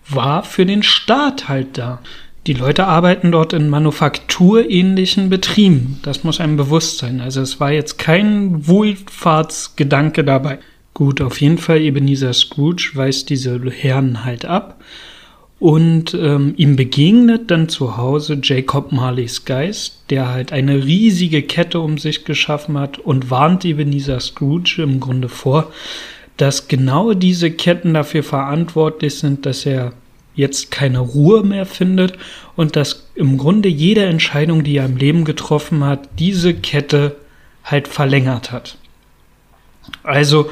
war 0.09 0.43
für 0.43 0.65
den 0.65 0.83
Staat 0.83 1.47
halt 1.47 1.77
da. 1.77 1.99
Die 2.47 2.53
Leute 2.53 2.87
arbeiten 2.87 3.31
dort 3.31 3.53
in 3.53 3.69
manufakturähnlichen 3.69 5.29
Betrieben. 5.29 5.99
Das 6.01 6.23
muss 6.23 6.39
einem 6.39 6.57
bewusst 6.57 6.97
sein. 6.97 7.21
Also 7.21 7.39
es 7.39 7.59
war 7.59 7.71
jetzt 7.71 7.99
kein 7.99 8.67
Wohlfahrtsgedanke 8.67 10.23
dabei. 10.23 10.57
Gut, 10.95 11.21
auf 11.21 11.39
jeden 11.39 11.59
Fall 11.59 11.81
Ebenezer 11.81 12.33
Scrooge 12.33 12.91
weist 12.95 13.29
diese 13.29 13.61
Herren 13.69 14.25
halt 14.25 14.45
ab. 14.45 14.81
Und 15.61 16.15
ähm, 16.15 16.55
ihm 16.57 16.75
begegnet 16.75 17.51
dann 17.51 17.69
zu 17.69 17.95
Hause 17.95 18.39
Jacob 18.41 18.91
Marleys 18.91 19.45
Geist, 19.45 20.05
der 20.09 20.29
halt 20.29 20.51
eine 20.51 20.83
riesige 20.83 21.43
Kette 21.43 21.79
um 21.81 21.99
sich 21.99 22.25
geschaffen 22.25 22.79
hat 22.79 22.97
und 22.97 23.29
warnt 23.29 23.63
Ebenezer 23.63 24.19
Scrooge 24.19 24.81
im 24.81 24.99
Grunde 24.99 25.29
vor, 25.29 25.71
dass 26.37 26.67
genau 26.67 27.13
diese 27.13 27.51
Ketten 27.51 27.93
dafür 27.93 28.23
verantwortlich 28.23 29.19
sind, 29.19 29.45
dass 29.45 29.67
er 29.67 29.93
jetzt 30.33 30.71
keine 30.71 30.97
Ruhe 30.97 31.43
mehr 31.43 31.67
findet 31.67 32.17
und 32.55 32.75
dass 32.75 33.11
im 33.13 33.37
Grunde 33.37 33.69
jede 33.69 34.05
Entscheidung, 34.05 34.63
die 34.63 34.77
er 34.77 34.85
im 34.85 34.97
Leben 34.97 35.25
getroffen 35.25 35.83
hat, 35.83 36.09
diese 36.17 36.55
Kette 36.55 37.17
halt 37.63 37.87
verlängert 37.87 38.51
hat. 38.51 38.77
Also 40.01 40.49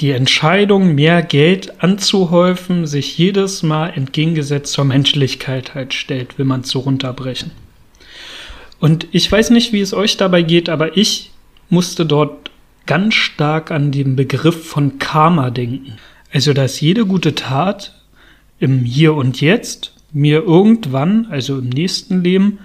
die 0.00 0.10
Entscheidung, 0.10 0.94
mehr 0.94 1.22
Geld 1.22 1.82
anzuhäufen, 1.82 2.86
sich 2.86 3.16
jedes 3.16 3.62
Mal 3.62 3.88
entgegengesetzt 3.88 4.72
zur 4.72 4.84
Menschlichkeit 4.84 5.74
halt 5.74 5.94
stellt, 5.94 6.38
will 6.38 6.44
man 6.44 6.60
es 6.60 6.68
so 6.68 6.80
runterbrechen. 6.80 7.52
Und 8.78 9.08
ich 9.12 9.30
weiß 9.30 9.50
nicht, 9.50 9.72
wie 9.72 9.80
es 9.80 9.94
euch 9.94 10.16
dabei 10.18 10.42
geht, 10.42 10.68
aber 10.68 10.96
ich 10.96 11.30
musste 11.70 12.04
dort 12.04 12.50
ganz 12.84 13.14
stark 13.14 13.70
an 13.70 13.90
den 13.90 14.16
Begriff 14.16 14.66
von 14.66 14.98
Karma 14.98 15.50
denken. 15.50 15.96
Also, 16.32 16.52
dass 16.52 16.80
jede 16.80 17.06
gute 17.06 17.34
Tat 17.34 17.94
im 18.58 18.84
Hier 18.84 19.14
und 19.14 19.40
Jetzt 19.40 19.92
mir 20.12 20.42
irgendwann, 20.42 21.26
also 21.30 21.58
im 21.58 21.68
nächsten 21.68 22.22
Leben 22.22 22.58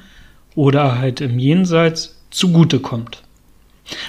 oder 0.56 1.00
halt 1.00 1.22
im 1.22 1.40
Jenseits, 1.40 2.18
zugutekommt. 2.30 3.24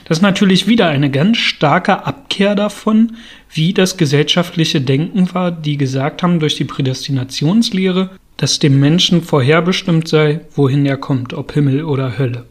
Das 0.04 0.18
ist 0.18 0.22
natürlich 0.22 0.66
wieder 0.66 0.88
eine 0.88 1.10
ganz 1.10 1.38
starke 1.38 2.06
Abkehr 2.06 2.54
davon, 2.54 3.16
wie 3.50 3.72
das 3.72 3.96
gesellschaftliche 3.96 4.80
Denken 4.80 5.32
war, 5.34 5.50
die 5.50 5.76
gesagt 5.76 6.22
haben 6.22 6.40
durch 6.40 6.56
die 6.56 6.64
Prädestinationslehre, 6.64 8.10
dass 8.36 8.58
dem 8.58 8.80
Menschen 8.80 9.22
vorherbestimmt 9.22 10.08
sei, 10.08 10.40
wohin 10.54 10.86
er 10.86 10.96
kommt, 10.96 11.34
ob 11.34 11.52
Himmel 11.52 11.84
oder 11.84 12.18
Hölle. 12.18 12.46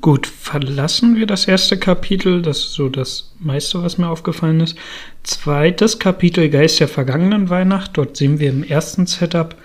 Gut, 0.00 0.26
verlassen 0.26 1.16
wir 1.16 1.26
das 1.26 1.46
erste 1.48 1.78
Kapitel, 1.78 2.42
das 2.42 2.58
ist 2.58 2.72
so 2.74 2.88
das 2.88 3.34
meiste, 3.38 3.82
was 3.82 3.98
mir 3.98 4.08
aufgefallen 4.08 4.60
ist. 4.60 4.76
Zweites 5.22 5.98
Kapitel 5.98 6.48
Geist 6.48 6.80
der 6.80 6.88
vergangenen 6.88 7.50
Weihnacht. 7.50 7.92
Dort 7.94 8.16
sehen 8.16 8.38
wir 8.38 8.50
im 8.50 8.62
ersten 8.62 9.06
Setup 9.06 9.56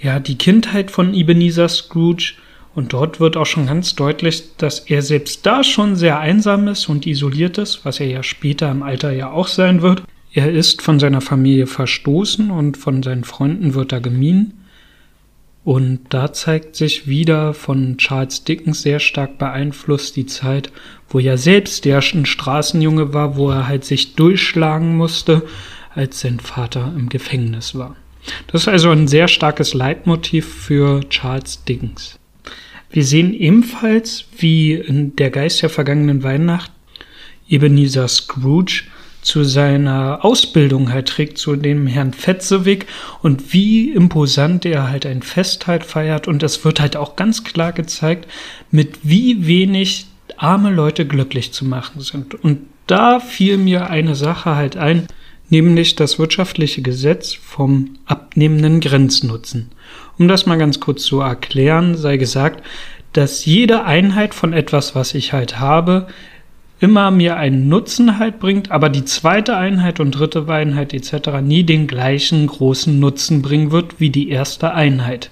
ja 0.00 0.20
die 0.20 0.38
Kindheit 0.38 0.90
von 0.90 1.14
Ebenezer 1.14 1.68
Scrooge 1.68 2.34
und 2.74 2.92
dort 2.92 3.20
wird 3.20 3.36
auch 3.36 3.46
schon 3.46 3.66
ganz 3.66 3.94
deutlich, 3.94 4.56
dass 4.56 4.80
er 4.80 5.02
selbst 5.02 5.44
da 5.44 5.62
schon 5.62 5.94
sehr 5.94 6.18
einsam 6.20 6.68
ist 6.68 6.88
und 6.88 7.06
isoliert 7.06 7.58
ist, 7.58 7.84
was 7.84 8.00
er 8.00 8.06
ja 8.06 8.22
später 8.22 8.70
im 8.70 8.82
Alter 8.82 9.12
ja 9.12 9.30
auch 9.30 9.48
sein 9.48 9.82
wird. 9.82 10.02
Er 10.32 10.50
ist 10.50 10.80
von 10.80 10.98
seiner 10.98 11.20
Familie 11.20 11.66
verstoßen 11.66 12.50
und 12.50 12.78
von 12.78 13.02
seinen 13.02 13.24
Freunden 13.24 13.74
wird 13.74 13.92
er 13.92 14.00
gemieden. 14.00 14.64
Und 15.64 16.00
da 16.08 16.32
zeigt 16.32 16.74
sich 16.74 17.06
wieder 17.06 17.54
von 17.54 17.98
Charles 17.98 18.42
Dickens 18.44 18.82
sehr 18.82 18.98
stark 18.98 19.38
beeinflusst 19.38 20.16
die 20.16 20.26
Zeit, 20.26 20.72
wo 21.08 21.20
er 21.20 21.38
selbst 21.38 21.84
der 21.84 21.98
ein 22.14 22.26
Straßenjunge 22.26 23.12
war, 23.12 23.36
wo 23.36 23.50
er 23.50 23.68
halt 23.68 23.84
sich 23.84 24.14
durchschlagen 24.14 24.96
musste, 24.96 25.42
als 25.94 26.20
sein 26.20 26.40
Vater 26.40 26.92
im 26.96 27.10
Gefängnis 27.10 27.74
war. 27.74 27.94
Das 28.46 28.62
ist 28.62 28.68
also 28.68 28.90
ein 28.90 29.06
sehr 29.08 29.28
starkes 29.28 29.74
Leitmotiv 29.74 30.46
für 30.46 31.00
Charles 31.10 31.64
Dickens. 31.64 32.18
Wir 32.92 33.04
sehen 33.04 33.32
ebenfalls, 33.34 34.26
wie 34.36 34.74
in 34.74 35.16
der 35.16 35.30
Geist 35.30 35.62
der 35.62 35.70
vergangenen 35.70 36.22
Weihnacht 36.22 36.70
Ebenezer 37.48 38.06
Scrooge 38.06 38.84
zu 39.22 39.44
seiner 39.44 40.24
Ausbildung 40.24 40.92
halt 40.92 41.08
trägt, 41.08 41.38
zu 41.38 41.56
dem 41.56 41.86
Herrn 41.86 42.12
Fetzewig 42.12 42.86
und 43.22 43.52
wie 43.52 43.90
imposant 43.92 44.66
er 44.66 44.90
halt 44.90 45.06
ein 45.06 45.22
Fest 45.22 45.66
halt 45.66 45.84
feiert. 45.84 46.28
Und 46.28 46.42
es 46.42 46.64
wird 46.64 46.80
halt 46.80 46.96
auch 46.96 47.16
ganz 47.16 47.44
klar 47.44 47.72
gezeigt, 47.72 48.28
mit 48.70 48.98
wie 49.04 49.46
wenig 49.46 50.06
arme 50.36 50.70
Leute 50.70 51.06
glücklich 51.06 51.52
zu 51.52 51.64
machen 51.64 52.00
sind. 52.00 52.34
Und 52.34 52.58
da 52.86 53.20
fiel 53.20 53.56
mir 53.56 53.90
eine 53.90 54.16
Sache 54.16 54.56
halt 54.56 54.76
ein, 54.76 55.06
nämlich 55.48 55.94
das 55.94 56.18
wirtschaftliche 56.18 56.82
Gesetz 56.82 57.32
vom 57.32 57.96
abnehmenden 58.06 58.80
Grenznutzen. 58.80 59.70
Um 60.18 60.28
das 60.28 60.46
mal 60.46 60.58
ganz 60.58 60.80
kurz 60.80 61.02
zu 61.02 61.20
erklären, 61.20 61.96
sei 61.96 62.16
gesagt, 62.16 62.62
dass 63.12 63.44
jede 63.44 63.84
Einheit 63.84 64.34
von 64.34 64.52
etwas, 64.52 64.94
was 64.94 65.14
ich 65.14 65.32
halt 65.32 65.58
habe, 65.60 66.06
immer 66.80 67.10
mir 67.12 67.36
einen 67.36 67.68
Nutzen 67.68 68.18
halt 68.18 68.40
bringt, 68.40 68.70
aber 68.70 68.88
die 68.88 69.04
zweite 69.04 69.56
Einheit 69.56 70.00
und 70.00 70.12
dritte 70.12 70.48
Einheit 70.48 70.92
etc. 70.92 71.40
nie 71.40 71.62
den 71.62 71.86
gleichen 71.86 72.46
großen 72.46 72.98
Nutzen 72.98 73.40
bringen 73.40 73.70
wird 73.70 74.00
wie 74.00 74.10
die 74.10 74.30
erste 74.30 74.74
Einheit. 74.74 75.30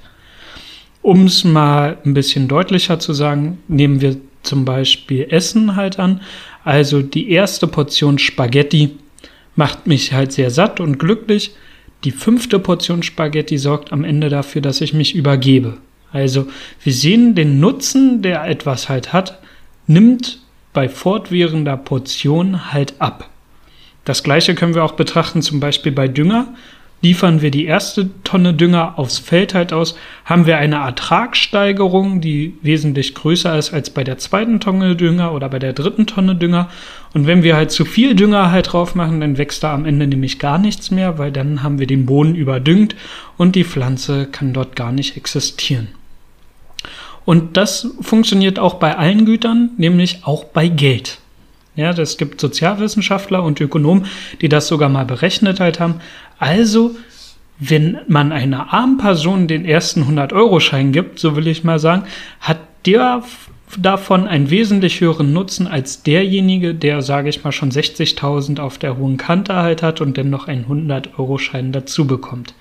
Um 1.02 1.24
es 1.24 1.44
mal 1.44 1.98
ein 2.04 2.14
bisschen 2.14 2.46
deutlicher 2.46 3.00
zu 3.00 3.12
sagen, 3.14 3.58
nehmen 3.66 4.00
wir 4.00 4.16
zum 4.42 4.64
Beispiel 4.64 5.26
Essen 5.30 5.76
halt 5.76 5.98
an. 5.98 6.20
Also 6.62 7.02
die 7.02 7.30
erste 7.30 7.66
Portion 7.66 8.18
Spaghetti 8.18 8.98
macht 9.56 9.86
mich 9.86 10.12
halt 10.12 10.32
sehr 10.32 10.50
satt 10.50 10.78
und 10.78 10.98
glücklich. 10.98 11.52
Die 12.04 12.10
fünfte 12.10 12.58
Portion 12.58 13.02
Spaghetti 13.02 13.58
sorgt 13.58 13.92
am 13.92 14.04
Ende 14.04 14.28
dafür, 14.28 14.62
dass 14.62 14.80
ich 14.80 14.94
mich 14.94 15.14
übergebe. 15.14 15.76
Also 16.12 16.48
wir 16.82 16.92
sehen 16.92 17.34
den 17.34 17.60
Nutzen, 17.60 18.22
der 18.22 18.44
etwas 18.44 18.88
halt 18.88 19.12
hat, 19.12 19.38
nimmt 19.86 20.40
bei 20.72 20.88
fortwährender 20.88 21.76
Portion 21.76 22.72
halt 22.72 22.94
ab. 23.00 23.28
Das 24.04 24.22
gleiche 24.22 24.54
können 24.54 24.74
wir 24.74 24.84
auch 24.84 24.92
betrachten, 24.92 25.42
zum 25.42 25.60
Beispiel 25.60 25.92
bei 25.92 26.08
Dünger. 26.08 26.54
Liefern 27.02 27.40
wir 27.40 27.50
die 27.50 27.64
erste 27.64 28.10
Tonne 28.24 28.52
Dünger 28.52 28.98
aufs 28.98 29.18
Feld 29.18 29.54
halt 29.54 29.72
aus, 29.72 29.96
haben 30.26 30.46
wir 30.46 30.58
eine 30.58 30.76
Ertragssteigerung, 30.76 32.20
die 32.20 32.54
wesentlich 32.60 33.14
größer 33.14 33.56
ist 33.56 33.72
als 33.72 33.88
bei 33.90 34.04
der 34.04 34.18
zweiten 34.18 34.60
Tonne 34.60 34.96
Dünger 34.96 35.32
oder 35.32 35.48
bei 35.48 35.58
der 35.58 35.72
dritten 35.72 36.06
Tonne 36.06 36.36
Dünger. 36.36 36.68
Und 37.14 37.26
wenn 37.26 37.42
wir 37.42 37.56
halt 37.56 37.70
zu 37.70 37.86
viel 37.86 38.14
Dünger 38.14 38.50
halt 38.50 38.72
drauf 38.72 38.94
machen, 38.94 39.20
dann 39.20 39.38
wächst 39.38 39.62
da 39.64 39.72
am 39.72 39.86
Ende 39.86 40.06
nämlich 40.06 40.38
gar 40.38 40.58
nichts 40.58 40.90
mehr, 40.90 41.18
weil 41.18 41.32
dann 41.32 41.62
haben 41.62 41.78
wir 41.78 41.86
den 41.86 42.04
Boden 42.04 42.34
überdüngt 42.34 42.94
und 43.38 43.56
die 43.56 43.64
Pflanze 43.64 44.26
kann 44.26 44.52
dort 44.52 44.76
gar 44.76 44.92
nicht 44.92 45.16
existieren. 45.16 45.88
Und 47.24 47.56
das 47.56 47.94
funktioniert 48.00 48.58
auch 48.58 48.74
bei 48.74 48.96
allen 48.96 49.24
Gütern, 49.24 49.70
nämlich 49.78 50.20
auch 50.24 50.44
bei 50.44 50.68
Geld. 50.68 51.18
Ja, 51.76 51.90
es 51.90 52.16
gibt 52.18 52.40
Sozialwissenschaftler 52.40 53.42
und 53.42 53.60
Ökonomen, 53.60 54.06
die 54.40 54.48
das 54.48 54.66
sogar 54.66 54.88
mal 54.88 55.04
berechnet 55.04 55.60
halt 55.60 55.80
haben. 55.80 56.00
Also, 56.40 56.96
wenn 57.58 57.98
man 58.08 58.32
einer 58.32 58.72
armen 58.72 58.96
Person 58.96 59.46
den 59.46 59.64
ersten 59.64 60.04
100-Euro-Schein 60.04 60.90
gibt, 60.90 61.18
so 61.18 61.36
will 61.36 61.46
ich 61.46 61.62
mal 61.62 61.78
sagen, 61.78 62.04
hat 62.40 62.58
der 62.86 63.22
davon 63.76 64.26
einen 64.26 64.50
wesentlich 64.50 65.00
höheren 65.00 65.32
Nutzen 65.32 65.68
als 65.68 66.02
derjenige, 66.02 66.74
der, 66.74 67.02
sage 67.02 67.28
ich 67.28 67.44
mal, 67.44 67.52
schon 67.52 67.70
60.000 67.70 68.58
auf 68.58 68.78
der 68.78 68.96
hohen 68.96 69.18
Kante 69.18 69.54
halt 69.54 69.82
hat 69.82 70.00
und 70.00 70.18
dann 70.18 70.30
noch 70.30 70.48
einen 70.48 70.64
100-Euro-Schein 70.64 71.70
dazu 71.70 72.06
bekommt. 72.06 72.54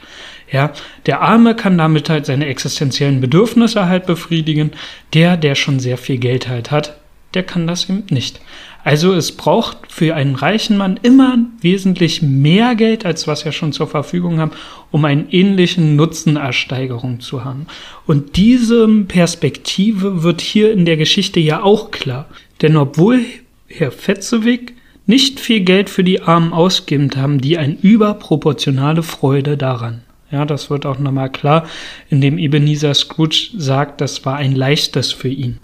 Ja, 0.51 0.74
der 1.05 1.21
Arme 1.21 1.55
kann 1.55 1.77
damit 1.77 2.09
halt 2.09 2.25
seine 2.25 2.48
existenziellen 2.48 3.21
Bedürfnisse 3.21 3.88
halt 3.88 4.05
befriedigen. 4.05 4.71
Der, 5.13 5.38
der 5.38 5.55
schon 5.55 5.79
sehr 5.79 5.98
viel 5.98 6.17
Geld 6.17 6.50
halt 6.50 6.69
hat, 6.69 7.00
der 7.33 7.43
kann 7.43 7.65
das 7.65 7.89
eben 7.89 8.03
nicht. 8.09 8.41
Also 8.83 9.13
es 9.13 9.33
braucht 9.33 9.91
für 9.91 10.15
einen 10.15 10.36
reichen 10.36 10.77
Mann 10.77 11.00
immer 11.03 11.38
wesentlich 11.62 12.21
mehr 12.21 12.75
Geld, 12.75 13.05
als 13.05 13.27
was 13.27 13.43
wir 13.43 13.51
schon 13.51 13.74
zur 13.74 13.88
Verfügung 13.88 14.39
haben, 14.39 14.51
um 14.89 15.03
einen 15.05 15.29
ähnlichen 15.29 15.95
Nutzenersteigerung 15.95 17.19
zu 17.19 17.43
haben. 17.43 17.67
Und 18.07 18.38
diese 18.38 18.88
Perspektive 19.03 20.24
wird 20.24 20.41
hier 20.41 20.71
in 20.71 20.86
der 20.86 20.98
Geschichte 20.98 21.39
ja 21.39 21.62
auch 21.62 21.91
klar. 21.91 22.27
Denn 22.62 22.77
obwohl 22.77 23.25
Herr 23.67 23.91
Fetzewig 23.91 24.74
nicht 25.05 25.39
viel 25.39 25.62
Geld 25.62 25.89
für 25.89 26.03
die 26.03 26.21
Armen 26.21 26.53
ausgibt, 26.53 27.17
haben 27.17 27.41
die 27.41 27.57
eine 27.57 27.77
überproportionale 27.81 29.03
Freude 29.03 29.57
daran. 29.57 30.03
Ja, 30.31 30.45
das 30.45 30.69
wird 30.69 30.86
auch 30.86 31.00
nochmal 31.00 31.31
klar, 31.31 31.67
indem 32.09 32.38
Ebenezer 32.38 32.93
Scrooge 32.93 33.50
sagt, 33.57 34.01
das 34.01 34.25
war 34.25 34.36
ein 34.36 34.55
leichtes 34.55 35.12
für 35.12 35.29
ihn. 35.29 35.57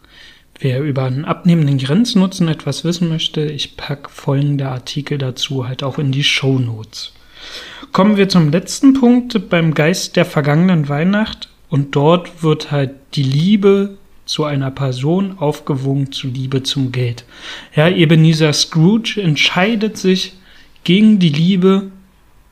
Wer 0.59 0.81
über 0.81 1.03
einen 1.03 1.25
abnehmenden 1.25 1.77
Grenznutzen 1.77 2.47
etwas 2.47 2.85
wissen 2.85 3.09
möchte, 3.09 3.41
ich 3.41 3.75
packe 3.75 4.09
folgende 4.09 4.69
Artikel 4.69 5.17
dazu 5.17 5.67
halt 5.67 5.83
auch 5.83 5.99
in 5.99 6.13
die 6.13 6.23
Show 6.23 6.59
Notes. 6.59 7.11
Kommen 7.91 8.15
wir 8.15 8.29
zum 8.29 8.51
letzten 8.51 8.93
Punkt 8.93 9.49
beim 9.49 9.73
Geist 9.73 10.15
der 10.15 10.25
vergangenen 10.25 10.87
Weihnacht 10.87 11.49
und 11.69 11.95
dort 11.95 12.41
wird 12.41 12.71
halt 12.71 12.91
die 13.15 13.23
Liebe 13.23 13.97
zu 14.25 14.45
einer 14.45 14.71
Person 14.71 15.37
aufgewogen 15.39 16.11
zu 16.13 16.27
Liebe 16.27 16.63
zum 16.63 16.91
Geld. 16.91 17.25
Ja, 17.75 17.89
Ebenezer 17.89 18.53
Scrooge 18.53 19.21
entscheidet 19.21 19.97
sich 19.97 20.33
gegen 20.85 21.19
die 21.19 21.29
Liebe, 21.29 21.91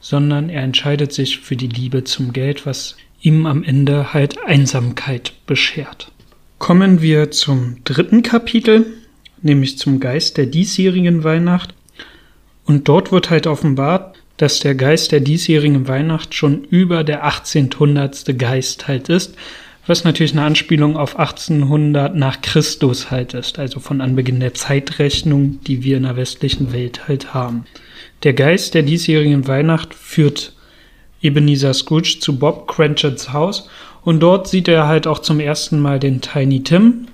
sondern 0.01 0.49
er 0.49 0.61
entscheidet 0.61 1.13
sich 1.13 1.39
für 1.39 1.55
die 1.55 1.67
Liebe 1.67 2.03
zum 2.03 2.33
Geld, 2.33 2.65
was 2.65 2.97
ihm 3.21 3.45
am 3.45 3.63
Ende 3.63 4.13
halt 4.13 4.45
Einsamkeit 4.45 5.33
beschert 5.47 6.12
kommen 6.63 7.01
wir 7.01 7.29
zum 7.29 7.83
dritten 7.83 8.23
Kapitel, 8.23 8.85
nämlich 9.41 9.77
zum 9.77 9.99
Geist 9.99 10.37
der 10.37 10.45
diesjährigen 10.45 11.25
Weihnacht. 11.25 11.73
Und 12.63 12.87
dort 12.87 13.11
wird 13.11 13.29
halt 13.29 13.47
offenbart, 13.47 14.15
dass 14.37 14.61
der 14.61 14.73
Geist 14.73 15.11
der 15.11 15.19
diesjährigen 15.19 15.89
Weihnacht 15.89 16.33
schon 16.33 16.63
über 16.63 17.03
der 17.03 17.25
1800. 17.25 18.39
Geist 18.39 18.87
halt 18.87 19.09
ist, 19.09 19.35
was 19.87 20.05
natürlich 20.05 20.31
eine 20.31 20.43
Anspielung 20.43 20.95
auf 20.95 21.19
1800 21.19 22.15
nach 22.15 22.41
Christus 22.41 23.11
halt 23.11 23.33
ist, 23.33 23.59
also 23.59 23.81
von 23.81 23.99
Anbeginn 23.99 24.39
der 24.39 24.53
Zeitrechnung, 24.53 25.59
die 25.67 25.83
wir 25.83 25.97
in 25.97 26.03
der 26.03 26.15
westlichen 26.15 26.71
Welt 26.71 27.09
halt 27.09 27.33
haben. 27.33 27.65
Der 28.23 28.31
Geist 28.31 28.73
der 28.73 28.83
diesjährigen 28.83 29.49
Weihnacht 29.49 29.93
führt 29.93 30.53
Ebenezer 31.21 31.73
Scrooge 31.73 32.19
zu 32.21 32.39
Bob 32.39 32.69
Cratchits 32.69 33.33
Haus 33.33 33.67
und 34.03 34.19
dort 34.19 34.47
sieht 34.47 34.67
er 34.67 34.87
halt 34.87 35.07
auch 35.07 35.19
zum 35.19 35.39
ersten 35.39 35.79
Mal 35.79 35.99
den 35.99 36.21
Tiny 36.21 36.63
Tim, 36.63 37.07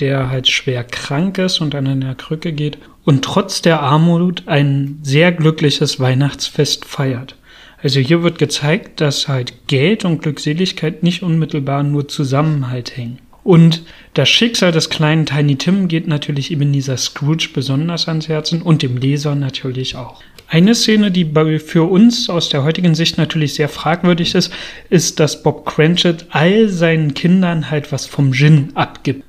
der 0.00 0.30
halt 0.30 0.48
schwer 0.48 0.84
krank 0.84 1.38
ist 1.38 1.60
und 1.60 1.74
an 1.74 1.86
einer 1.86 2.14
Krücke 2.14 2.52
geht 2.52 2.78
und 3.04 3.24
trotz 3.24 3.62
der 3.62 3.80
Armut 3.80 4.44
ein 4.46 4.98
sehr 5.02 5.32
glückliches 5.32 6.00
Weihnachtsfest 6.00 6.84
feiert. 6.84 7.36
Also 7.82 8.00
hier 8.00 8.22
wird 8.22 8.38
gezeigt, 8.38 9.00
dass 9.00 9.28
halt 9.28 9.66
Geld 9.66 10.04
und 10.04 10.22
Glückseligkeit 10.22 11.02
nicht 11.02 11.22
unmittelbar 11.22 11.82
nur 11.82 12.08
zusammen 12.08 12.70
halt 12.70 12.96
hängen. 12.96 13.18
Und 13.42 13.82
das 14.14 14.28
Schicksal 14.28 14.72
des 14.72 14.90
kleinen 14.90 15.26
Tiny 15.26 15.56
Tim 15.56 15.88
geht 15.88 16.06
natürlich 16.06 16.50
eben 16.50 16.72
dieser 16.72 16.96
Scrooge 16.96 17.48
besonders 17.54 18.08
ans 18.08 18.28
Herzen 18.28 18.62
und 18.62 18.82
dem 18.82 18.96
Leser 18.96 19.34
natürlich 19.34 19.96
auch. 19.96 20.22
Eine 20.48 20.74
Szene, 20.74 21.12
die 21.12 21.24
für 21.60 21.88
uns 21.88 22.28
aus 22.28 22.48
der 22.48 22.64
heutigen 22.64 22.96
Sicht 22.96 23.18
natürlich 23.18 23.54
sehr 23.54 23.68
fragwürdig 23.68 24.34
ist, 24.34 24.52
ist, 24.90 25.20
dass 25.20 25.44
Bob 25.44 25.64
Cratchit 25.64 26.26
all 26.30 26.68
seinen 26.68 27.14
Kindern 27.14 27.70
halt 27.70 27.92
was 27.92 28.06
vom 28.06 28.32
Gin 28.32 28.70
abgibt. 28.74 29.24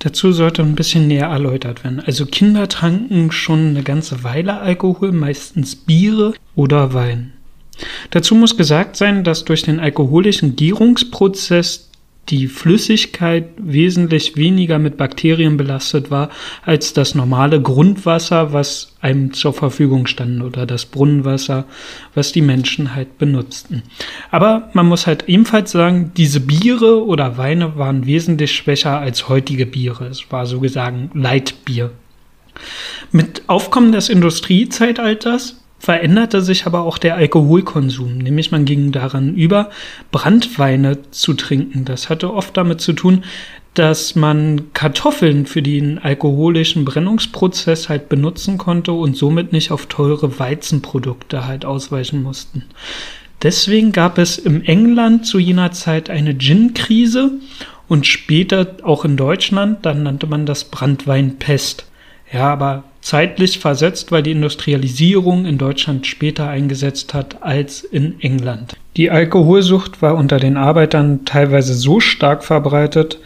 Dazu 0.00 0.32
sollte 0.32 0.62
ein 0.62 0.74
bisschen 0.74 1.08
näher 1.08 1.26
erläutert 1.26 1.84
werden. 1.84 2.00
Also 2.00 2.24
Kinder 2.26 2.68
tranken 2.68 3.32
schon 3.32 3.68
eine 3.68 3.82
ganze 3.82 4.22
Weile 4.24 4.58
Alkohol, 4.58 5.12
meistens 5.12 5.76
Biere 5.76 6.34
oder 6.54 6.94
Wein. 6.94 7.32
Dazu 8.10 8.34
muss 8.34 8.56
gesagt 8.56 8.96
sein, 8.96 9.24
dass 9.24 9.44
durch 9.44 9.62
den 9.62 9.80
alkoholischen 9.80 10.56
Gärungsprozess 10.56 11.89
die 12.28 12.46
Flüssigkeit 12.46 13.48
wesentlich 13.56 14.36
weniger 14.36 14.78
mit 14.78 14.96
Bakterien 14.96 15.56
belastet 15.56 16.10
war 16.10 16.30
als 16.64 16.92
das 16.92 17.14
normale 17.14 17.60
Grundwasser, 17.60 18.52
was 18.52 18.94
einem 19.00 19.32
zur 19.32 19.52
Verfügung 19.52 20.06
stand 20.06 20.42
oder 20.42 20.66
das 20.66 20.86
Brunnenwasser, 20.86 21.64
was 22.14 22.32
die 22.32 22.42
Menschen 22.42 22.94
halt 22.94 23.18
benutzten. 23.18 23.82
Aber 24.30 24.70
man 24.74 24.86
muss 24.86 25.06
halt 25.06 25.28
ebenfalls 25.28 25.72
sagen, 25.72 26.12
diese 26.16 26.40
Biere 26.40 27.04
oder 27.04 27.36
Weine 27.36 27.76
waren 27.76 28.06
wesentlich 28.06 28.52
schwächer 28.52 28.98
als 28.98 29.28
heutige 29.28 29.66
Biere. 29.66 30.06
Es 30.06 30.30
war 30.30 30.46
so 30.46 30.60
gesagt 30.60 31.14
Leitbier. 31.14 31.90
Mit 33.10 33.42
Aufkommen 33.48 33.92
des 33.92 34.08
Industriezeitalters 34.08 35.59
veränderte 35.80 36.42
sich 36.42 36.66
aber 36.66 36.82
auch 36.82 36.98
der 36.98 37.16
Alkoholkonsum, 37.16 38.18
nämlich 38.18 38.52
man 38.52 38.66
ging 38.66 38.92
daran 38.92 39.34
über, 39.34 39.70
Brandweine 40.12 40.98
zu 41.10 41.32
trinken. 41.34 41.84
Das 41.86 42.10
hatte 42.10 42.32
oft 42.32 42.56
damit 42.56 42.82
zu 42.82 42.92
tun, 42.92 43.24
dass 43.74 44.14
man 44.14 44.72
Kartoffeln 44.74 45.46
für 45.46 45.62
den 45.62 45.98
alkoholischen 45.98 46.84
Brennungsprozess 46.84 47.88
halt 47.88 48.08
benutzen 48.08 48.58
konnte 48.58 48.92
und 48.92 49.16
somit 49.16 49.52
nicht 49.52 49.70
auf 49.70 49.86
teure 49.86 50.38
Weizenprodukte 50.38 51.46
halt 51.46 51.64
ausweichen 51.64 52.22
mussten. 52.22 52.64
Deswegen 53.42 53.92
gab 53.92 54.18
es 54.18 54.36
im 54.36 54.62
England 54.62 55.24
zu 55.24 55.38
jener 55.38 55.72
Zeit 55.72 56.10
eine 56.10 56.36
Gin-Krise 56.36 57.32
und 57.88 58.06
später 58.06 58.76
auch 58.82 59.06
in 59.06 59.16
Deutschland, 59.16 59.86
dann 59.86 60.02
nannte 60.02 60.26
man 60.26 60.44
das 60.44 60.64
Brandweinpest. 60.64 61.86
Ja, 62.32 62.52
aber 62.52 62.84
zeitlich 63.10 63.58
versetzt, 63.58 64.12
weil 64.12 64.22
die 64.22 64.30
Industrialisierung 64.30 65.44
in 65.44 65.58
Deutschland 65.58 66.06
später 66.06 66.48
eingesetzt 66.48 67.12
hat 67.12 67.42
als 67.42 67.82
in 67.82 68.20
England. 68.20 68.76
Die 68.96 69.10
Alkoholsucht 69.10 70.00
war 70.00 70.14
unter 70.14 70.38
den 70.38 70.56
Arbeitern 70.56 71.24
teilweise 71.24 71.74
so 71.74 71.98
stark 71.98 72.44
verbreitet, 72.44 73.18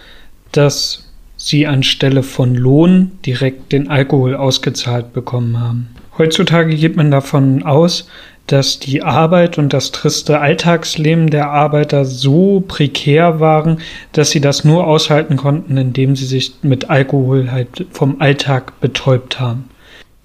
dass 0.52 1.12
sie 1.36 1.66
anstelle 1.66 2.22
von 2.22 2.54
Lohn 2.54 3.12
direkt 3.26 3.72
den 3.72 3.90
Alkohol 3.90 4.34
ausgezahlt 4.36 5.12
bekommen 5.12 5.60
haben. 5.60 5.90
Heutzutage 6.16 6.74
geht 6.76 6.96
man 6.96 7.10
davon 7.10 7.62
aus, 7.62 8.08
dass 8.46 8.78
die 8.78 9.02
Arbeit 9.02 9.58
und 9.58 9.74
das 9.74 9.92
triste 9.92 10.40
Alltagsleben 10.40 11.28
der 11.28 11.50
Arbeiter 11.50 12.06
so 12.06 12.64
prekär 12.66 13.38
waren, 13.38 13.80
dass 14.12 14.30
sie 14.30 14.40
das 14.40 14.64
nur 14.64 14.86
aushalten 14.86 15.36
konnten, 15.36 15.76
indem 15.76 16.16
sie 16.16 16.26
sich 16.26 16.54
mit 16.62 16.88
Alkohol 16.88 17.50
halt 17.50 17.84
vom 17.90 18.22
Alltag 18.22 18.80
betäubt 18.80 19.40
haben. 19.40 19.64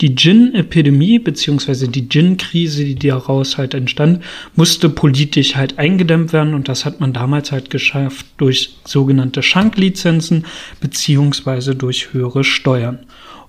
Die 0.01 0.15
Gin-Epidemie 0.15 1.19
beziehungsweise 1.19 1.89
die 1.89 2.07
Gin-Krise, 2.07 2.85
die 2.85 2.95
daraus 2.95 3.57
halt 3.57 3.73
entstand, 3.73 4.23
musste 4.55 4.89
politisch 4.89 5.55
halt 5.55 5.77
eingedämmt 5.77 6.31
werden 6.31 6.53
und 6.53 6.69
das 6.69 6.85
hat 6.85 7.01
man 7.01 7.11
damals 7.11 7.51
halt 7.51 7.69
geschafft 7.69 8.25
durch 8.37 8.77
sogenannte 8.85 9.43
Schanklizenzen 9.43 10.45
beziehungsweise 10.79 11.75
durch 11.75 12.13
höhere 12.13 12.45
Steuern. 12.45 12.99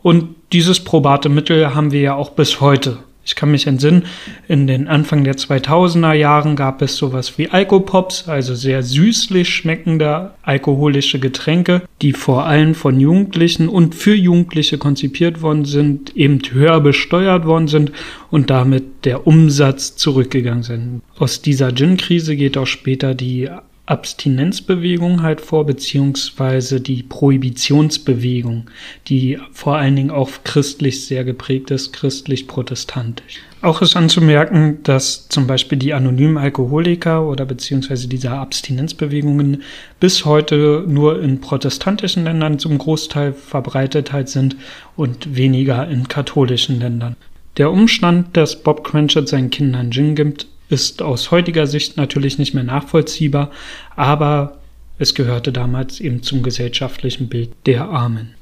Und 0.02 0.34
dieses 0.52 0.80
probate 0.80 1.28
Mittel 1.28 1.74
haben 1.74 1.92
wir 1.92 2.00
ja 2.00 2.14
auch 2.14 2.30
bis 2.30 2.60
heute. 2.60 2.98
Ich 3.30 3.36
kann 3.36 3.52
mich 3.52 3.68
entsinnen, 3.68 4.06
in 4.48 4.66
den 4.66 4.88
Anfang 4.88 5.22
der 5.22 5.36
2000er 5.36 6.14
Jahren 6.14 6.56
gab 6.56 6.82
es 6.82 6.96
sowas 6.96 7.38
wie 7.38 7.48
Alkopops, 7.48 8.26
also 8.26 8.56
sehr 8.56 8.82
süßlich 8.82 9.48
schmeckende 9.48 10.32
alkoholische 10.42 11.20
Getränke, 11.20 11.82
die 12.02 12.12
vor 12.12 12.46
allem 12.46 12.74
von 12.74 12.98
Jugendlichen 12.98 13.68
und 13.68 13.94
für 13.94 14.16
Jugendliche 14.16 14.78
konzipiert 14.78 15.42
worden 15.42 15.64
sind, 15.64 16.16
eben 16.16 16.40
höher 16.50 16.80
besteuert 16.80 17.46
worden 17.46 17.68
sind 17.68 17.92
und 18.32 18.50
damit 18.50 19.04
der 19.04 19.28
Umsatz 19.28 19.94
zurückgegangen 19.94 20.64
sind. 20.64 21.02
Aus 21.16 21.40
dieser 21.40 21.72
Gin-Krise 21.72 22.34
geht 22.34 22.58
auch 22.58 22.66
später 22.66 23.14
die 23.14 23.48
Abstinenzbewegung 23.90 25.22
halt 25.22 25.40
vor, 25.40 25.66
beziehungsweise 25.66 26.80
die 26.80 27.02
Prohibitionsbewegung, 27.02 28.70
die 29.08 29.38
vor 29.52 29.76
allen 29.76 29.96
Dingen 29.96 30.10
auch 30.12 30.30
christlich 30.44 31.06
sehr 31.06 31.24
geprägt 31.24 31.72
ist, 31.72 31.92
christlich-protestantisch. 31.92 33.40
Auch 33.62 33.82
ist 33.82 33.96
anzumerken, 33.96 34.78
dass 34.84 35.28
zum 35.28 35.46
Beispiel 35.48 35.76
die 35.76 35.92
anonymen 35.92 36.38
Alkoholiker 36.38 37.26
oder 37.26 37.44
beziehungsweise 37.44 38.08
diese 38.08 38.30
Abstinenzbewegungen 38.30 39.62
bis 39.98 40.24
heute 40.24 40.84
nur 40.86 41.20
in 41.20 41.40
protestantischen 41.40 42.24
Ländern 42.24 42.60
zum 42.60 42.78
Großteil 42.78 43.32
verbreitet 43.32 44.12
halt 44.12 44.28
sind 44.28 44.56
und 44.96 45.36
weniger 45.36 45.88
in 45.88 46.06
katholischen 46.06 46.78
Ländern. 46.78 47.16
Der 47.56 47.70
Umstand, 47.70 48.36
dass 48.36 48.62
Bob 48.62 48.84
Cratchit 48.84 49.28
seinen 49.28 49.50
Kindern 49.50 49.90
Gin 49.90 50.14
gibt, 50.14 50.46
ist 50.70 51.02
aus 51.02 51.30
heutiger 51.30 51.66
Sicht 51.66 51.96
natürlich 51.96 52.38
nicht 52.38 52.54
mehr 52.54 52.64
nachvollziehbar, 52.64 53.50
aber 53.96 54.58
es 54.98 55.14
gehörte 55.14 55.50
damals 55.50 55.98
eben 55.98 56.22
zum 56.22 56.42
gesellschaftlichen 56.42 57.28
Bild 57.28 57.50
der 57.66 57.88
Armen. 57.88 58.34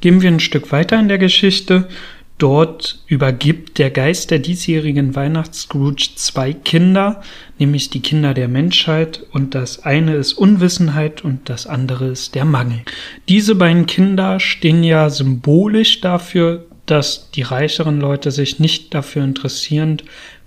Gehen 0.00 0.20
wir 0.20 0.28
ein 0.28 0.40
Stück 0.40 0.72
weiter 0.72 0.98
in 0.98 1.08
der 1.08 1.18
Geschichte. 1.18 1.88
Dort 2.36 3.00
übergibt 3.06 3.78
der 3.78 3.90
Geist 3.90 4.30
der 4.30 4.38
diesjährigen 4.38 5.14
Weihnachts-Scrooge 5.14 6.16
zwei 6.16 6.52
Kinder, 6.52 7.22
nämlich 7.58 7.90
die 7.90 8.00
Kinder 8.00 8.32
der 8.34 8.48
Menschheit, 8.48 9.24
und 9.30 9.54
das 9.54 9.84
eine 9.84 10.14
ist 10.16 10.32
Unwissenheit 10.32 11.22
und 11.22 11.48
das 11.50 11.66
andere 11.66 12.08
ist 12.08 12.34
der 12.34 12.46
Mangel. 12.46 12.80
Diese 13.28 13.54
beiden 13.54 13.86
Kinder 13.86 14.40
stehen 14.40 14.82
ja 14.82 15.10
symbolisch 15.10 16.00
dafür, 16.00 16.64
dass 16.86 17.30
die 17.30 17.42
reicheren 17.42 18.00
Leute 18.00 18.32
sich 18.32 18.58
nicht 18.58 18.94
dafür 18.94 19.22
interessieren, 19.22 19.98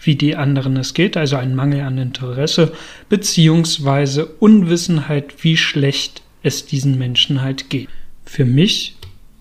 wie 0.04 0.16
die 0.16 0.36
anderen 0.36 0.78
es 0.78 0.94
geht, 0.94 1.18
also 1.18 1.36
ein 1.38 1.56
Mangel 1.56 1.82
an 1.82 1.98
Interesse, 1.98 2.74
beziehungsweise 3.10 4.26
Unwissenheit, 4.26 5.44
wie 5.44 5.58
schlecht 5.58 6.22
es 6.44 6.66
diesen 6.66 6.98
Menschen 6.98 7.42
halt 7.42 7.70
geht. 7.70 7.90
Für 8.26 8.46
mich 8.46 8.96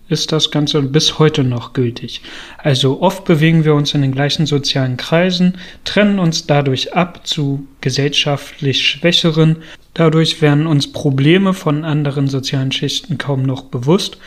ist 0.09 0.31
das 0.31 0.51
Ganze 0.51 0.83
bis 0.83 1.19
heute 1.19 1.43
noch 1.43 1.73
gültig. 1.73 2.21
Also 2.59 3.01
oft 3.01 3.25
bewegen 3.25 3.65
wir 3.65 3.75
uns 3.75 3.95
in 3.95 4.03
den 4.03 4.13
gleichen 4.13 4.47
sozialen 4.47 4.97
Kreisen, 4.97 5.55
trennen 5.85 6.19
uns 6.19 6.47
dadurch 6.47 6.95
ab 6.95 7.27
zu 7.27 7.67
gesellschaftlich 7.81 8.87
Schwächeren, 8.87 9.57
dadurch 9.95 10.43
werden 10.43 10.67
uns 10.67 10.93
Probleme 10.93 11.55
von 11.55 11.85
anderen 11.85 12.29
sozialen 12.29 12.73
Schichten 12.73 13.17
kaum 13.19 13.43
noch 13.43 13.63
bewusst 13.65 14.19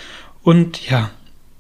und 0.44 0.90
ja, 0.90 1.12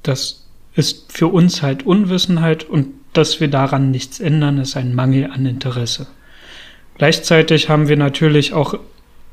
das 0.03 0.45
ist 0.75 1.11
für 1.11 1.27
uns 1.27 1.61
halt 1.61 1.85
Unwissenheit 1.85 2.63
und 2.63 2.87
dass 3.17 3.39
wir 3.39 3.47
daran 3.47 3.91
nichts 3.91 4.19
ändern, 4.19 4.57
ist 4.57 4.77
ein 4.77 4.95
Mangel 4.95 5.31
an 5.31 5.45
Interesse. 5.45 6.07
Gleichzeitig 6.97 7.69
haben 7.69 7.87
wir 7.87 7.97
natürlich 7.97 8.53
auch 8.53 8.75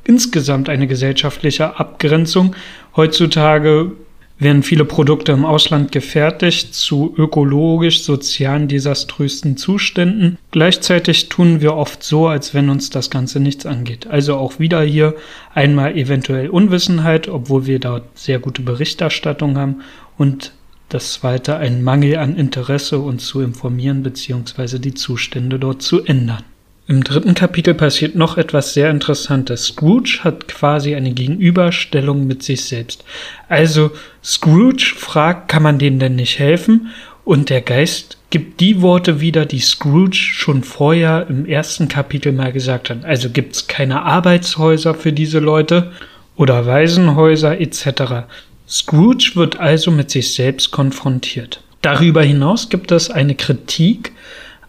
insgesamt 0.04 0.68
eine 0.68 0.86
gesellschaftliche 0.86 1.78
Abgrenzung. 1.78 2.56
Heutzutage 2.96 3.92
werden 4.38 4.62
viele 4.62 4.84
Produkte 4.84 5.32
im 5.32 5.44
Ausland 5.44 5.92
gefertigt 5.92 6.74
zu 6.74 7.14
ökologisch, 7.16 8.02
sozialen, 8.02 8.66
desaströsen 8.66 9.56
Zuständen. 9.56 10.38
Gleichzeitig 10.50 11.28
tun 11.28 11.60
wir 11.60 11.74
oft 11.74 12.02
so, 12.02 12.26
als 12.26 12.52
wenn 12.52 12.68
uns 12.68 12.90
das 12.90 13.10
Ganze 13.10 13.38
nichts 13.38 13.66
angeht. 13.66 14.06
Also 14.08 14.36
auch 14.36 14.58
wieder 14.58 14.82
hier 14.82 15.14
einmal 15.54 15.96
eventuell 15.96 16.48
Unwissenheit, 16.48 17.28
obwohl 17.28 17.66
wir 17.66 17.78
dort 17.78 18.18
sehr 18.18 18.40
gute 18.40 18.62
Berichterstattung 18.62 19.56
haben 19.56 19.82
und 20.18 20.52
das 20.94 21.14
zweite 21.14 21.56
ein 21.56 21.82
Mangel 21.82 22.16
an 22.16 22.36
Interesse, 22.36 22.98
uns 22.98 23.26
zu 23.26 23.40
informieren 23.40 24.02
bzw. 24.02 24.78
die 24.78 24.94
Zustände 24.94 25.58
dort 25.58 25.82
zu 25.82 26.04
ändern. 26.04 26.44
Im 26.88 27.04
dritten 27.04 27.34
Kapitel 27.34 27.74
passiert 27.74 28.16
noch 28.16 28.36
etwas 28.36 28.74
sehr 28.74 28.90
Interessantes. 28.90 29.66
Scrooge 29.66 30.20
hat 30.24 30.48
quasi 30.48 30.94
eine 30.94 31.12
Gegenüberstellung 31.12 32.26
mit 32.26 32.42
sich 32.42 32.64
selbst. 32.64 33.04
Also 33.48 33.92
Scrooge 34.22 34.92
fragt, 34.96 35.48
kann 35.48 35.62
man 35.62 35.78
denen 35.78 36.00
denn 36.00 36.16
nicht 36.16 36.38
helfen? 36.38 36.90
Und 37.24 37.50
der 37.50 37.60
Geist 37.60 38.18
gibt 38.30 38.60
die 38.60 38.82
Worte 38.82 39.20
wieder, 39.20 39.46
die 39.46 39.60
Scrooge 39.60 40.16
schon 40.16 40.64
vorher 40.64 41.28
im 41.28 41.46
ersten 41.46 41.86
Kapitel 41.86 42.32
mal 42.32 42.52
gesagt 42.52 42.90
hat. 42.90 43.04
Also 43.04 43.30
gibt 43.30 43.54
es 43.54 43.68
keine 43.68 44.02
Arbeitshäuser 44.02 44.94
für 44.94 45.12
diese 45.12 45.38
Leute 45.38 45.92
oder 46.36 46.66
Waisenhäuser 46.66 47.60
etc. 47.60 48.26
Scrooge 48.68 49.32
wird 49.34 49.58
also 49.58 49.90
mit 49.90 50.10
sich 50.10 50.34
selbst 50.34 50.70
konfrontiert. 50.70 51.62
Darüber 51.82 52.22
hinaus 52.22 52.68
gibt 52.68 52.92
es 52.92 53.10
eine 53.10 53.34
Kritik 53.34 54.12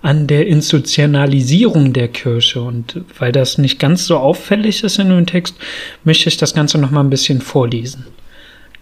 an 0.02 0.28
der 0.28 0.48
Institutionalisierung 0.48 1.94
der 1.94 2.10
Kirche. 2.10 2.62
Und 2.62 3.02
weil 3.18 3.32
das 3.32 3.58
nicht 3.58 3.80
ganz 3.80 4.06
so 4.06 4.18
auffällig 4.18 4.84
ist 4.84 5.00
in 5.00 5.10
dem 5.10 5.26
Text, 5.26 5.56
möchte 6.04 6.30
ich 6.30 6.38
das 6.38 6.54
Ganze 6.54 6.78
noch 6.78 6.92
mal 6.92 7.00
ein 7.00 7.10
bisschen 7.10 7.42
vorlesen. 7.42 8.06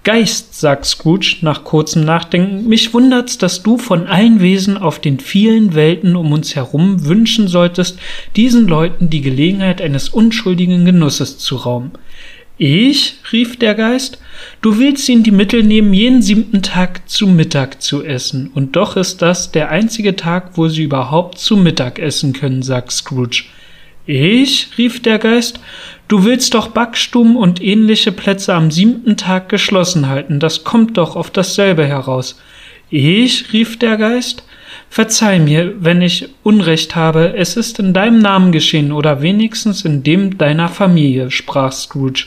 Geist, 0.04 0.60
sagt 0.60 0.86
Scrooge 0.86 1.38
nach 1.42 1.64
kurzem 1.64 2.04
Nachdenken, 2.04 2.68
mich 2.68 2.92
wundert's, 2.92 3.38
dass 3.38 3.62
du 3.62 3.78
von 3.78 4.08
allen 4.08 4.42
Wesen 4.42 4.80
auf 4.80 4.98
den 4.98 5.20
vielen 5.20 5.76
Welten 5.76 6.16
um 6.16 6.32
uns 6.32 6.56
herum 6.56 7.06
wünschen 7.06 7.48
solltest, 7.48 8.00
diesen 8.36 8.68
Leuten 8.68 9.12
die 9.12 9.22
Gelegenheit 9.22 9.80
eines 9.80 10.10
unschuldigen 10.10 10.86
Genusses 10.86 11.38
zu 11.38 11.56
rauben. 11.58 11.92
Ich, 12.58 13.18
rief 13.32 13.60
der 13.60 13.76
Geist, 13.76 14.18
du 14.62 14.78
willst 14.78 15.10
ihnen 15.10 15.24
die 15.24 15.32
Mittel 15.32 15.64
nehmen, 15.64 15.94
jeden 15.94 16.22
siebten 16.22 16.62
Tag 16.62 17.10
zu 17.10 17.28
Mittag 17.28 17.82
zu 17.82 18.04
essen, 18.04 18.52
und 18.54 18.76
doch 18.76 18.96
ist 18.96 19.22
das 19.22 19.52
der 19.52 19.70
einzige 19.70 20.16
Tag, 20.16 20.52
wo 20.56 20.68
sie 20.68 20.84
überhaupt 20.84 21.40
zu 21.40 21.58
Mittag 21.58 22.00
essen 22.00 22.34
können, 22.34 22.62
sagt 22.62 22.92
Scrooge. 22.92 23.46
Ich, 24.06 24.70
rief 24.78 25.02
der 25.02 25.20
Geist, 25.20 25.60
du 26.08 26.26
willst 26.26 26.54
doch 26.54 26.70
Backstuben 26.70 27.36
und 27.36 27.62
ähnliche 27.62 28.12
Plätze 28.12 28.54
am 28.54 28.72
siebten 28.72 29.18
Tag 29.18 29.50
geschlossen 29.50 30.08
halten, 30.08 30.40
das 30.40 30.64
kommt 30.64 30.98
doch 30.98 31.16
auf 31.16 31.32
dasselbe 31.32 31.86
heraus. 31.86 32.40
Ich, 32.90 33.54
rief 33.54 33.80
der 33.80 33.98
Geist, 33.98 34.44
verzeih 34.90 35.40
mir, 35.40 35.74
wenn 35.80 36.02
ich 36.02 36.30
Unrecht 36.44 36.96
habe, 36.96 37.36
es 37.38 37.56
ist 37.56 37.80
in 37.80 37.94
deinem 37.94 38.20
Namen 38.20 38.52
geschehen 38.52 38.92
oder 38.92 39.22
wenigstens 39.22 39.86
in 39.86 40.04
dem 40.04 40.38
deiner 40.38 40.68
Familie, 40.68 41.32
sprach 41.32 41.72
Scrooge. 41.72 42.26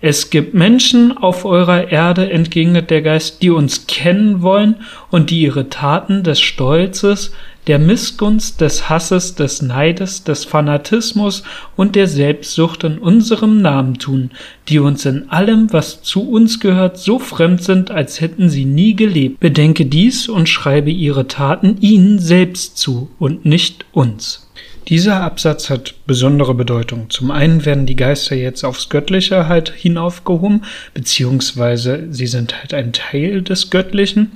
Es 0.00 0.30
gibt 0.30 0.54
Menschen 0.54 1.18
auf 1.18 1.44
eurer 1.44 1.90
Erde, 1.90 2.30
entgegnet 2.30 2.88
der 2.88 3.02
Geist, 3.02 3.42
die 3.42 3.50
uns 3.50 3.88
kennen 3.88 4.42
wollen 4.42 4.76
und 5.10 5.30
die 5.30 5.40
ihre 5.42 5.70
Taten 5.70 6.22
des 6.22 6.40
Stolzes, 6.40 7.32
der 7.66 7.80
Missgunst, 7.80 8.60
des 8.60 8.88
Hasses, 8.88 9.34
des 9.34 9.60
Neides, 9.60 10.22
des 10.22 10.44
Fanatismus 10.44 11.42
und 11.76 11.96
der 11.96 12.06
Selbstsucht 12.06 12.84
in 12.84 12.98
unserem 12.98 13.60
Namen 13.60 13.98
tun, 13.98 14.30
die 14.68 14.78
uns 14.78 15.04
in 15.04 15.28
allem, 15.30 15.72
was 15.72 16.02
zu 16.02 16.30
uns 16.30 16.60
gehört, 16.60 16.96
so 16.96 17.18
fremd 17.18 17.62
sind, 17.62 17.90
als 17.90 18.20
hätten 18.20 18.48
sie 18.48 18.64
nie 18.64 18.94
gelebt. 18.94 19.40
Bedenke 19.40 19.84
dies 19.84 20.28
und 20.28 20.48
schreibe 20.48 20.90
ihre 20.90 21.26
Taten 21.26 21.76
ihnen 21.80 22.20
selbst 22.20 22.78
zu 22.78 23.10
und 23.18 23.44
nicht 23.44 23.84
uns. 23.92 24.47
Dieser 24.88 25.22
Absatz 25.22 25.68
hat 25.68 25.94
besondere 26.06 26.54
Bedeutung. 26.54 27.10
Zum 27.10 27.30
einen 27.30 27.66
werden 27.66 27.84
die 27.84 27.96
Geister 27.96 28.34
jetzt 28.34 28.64
aufs 28.64 28.88
Göttliche 28.88 29.46
halt 29.46 29.68
hinaufgehoben, 29.68 30.64
beziehungsweise 30.94 32.06
sie 32.10 32.26
sind 32.26 32.58
halt 32.58 32.72
ein 32.72 32.94
Teil 32.94 33.42
des 33.42 33.68
Göttlichen. 33.68 34.32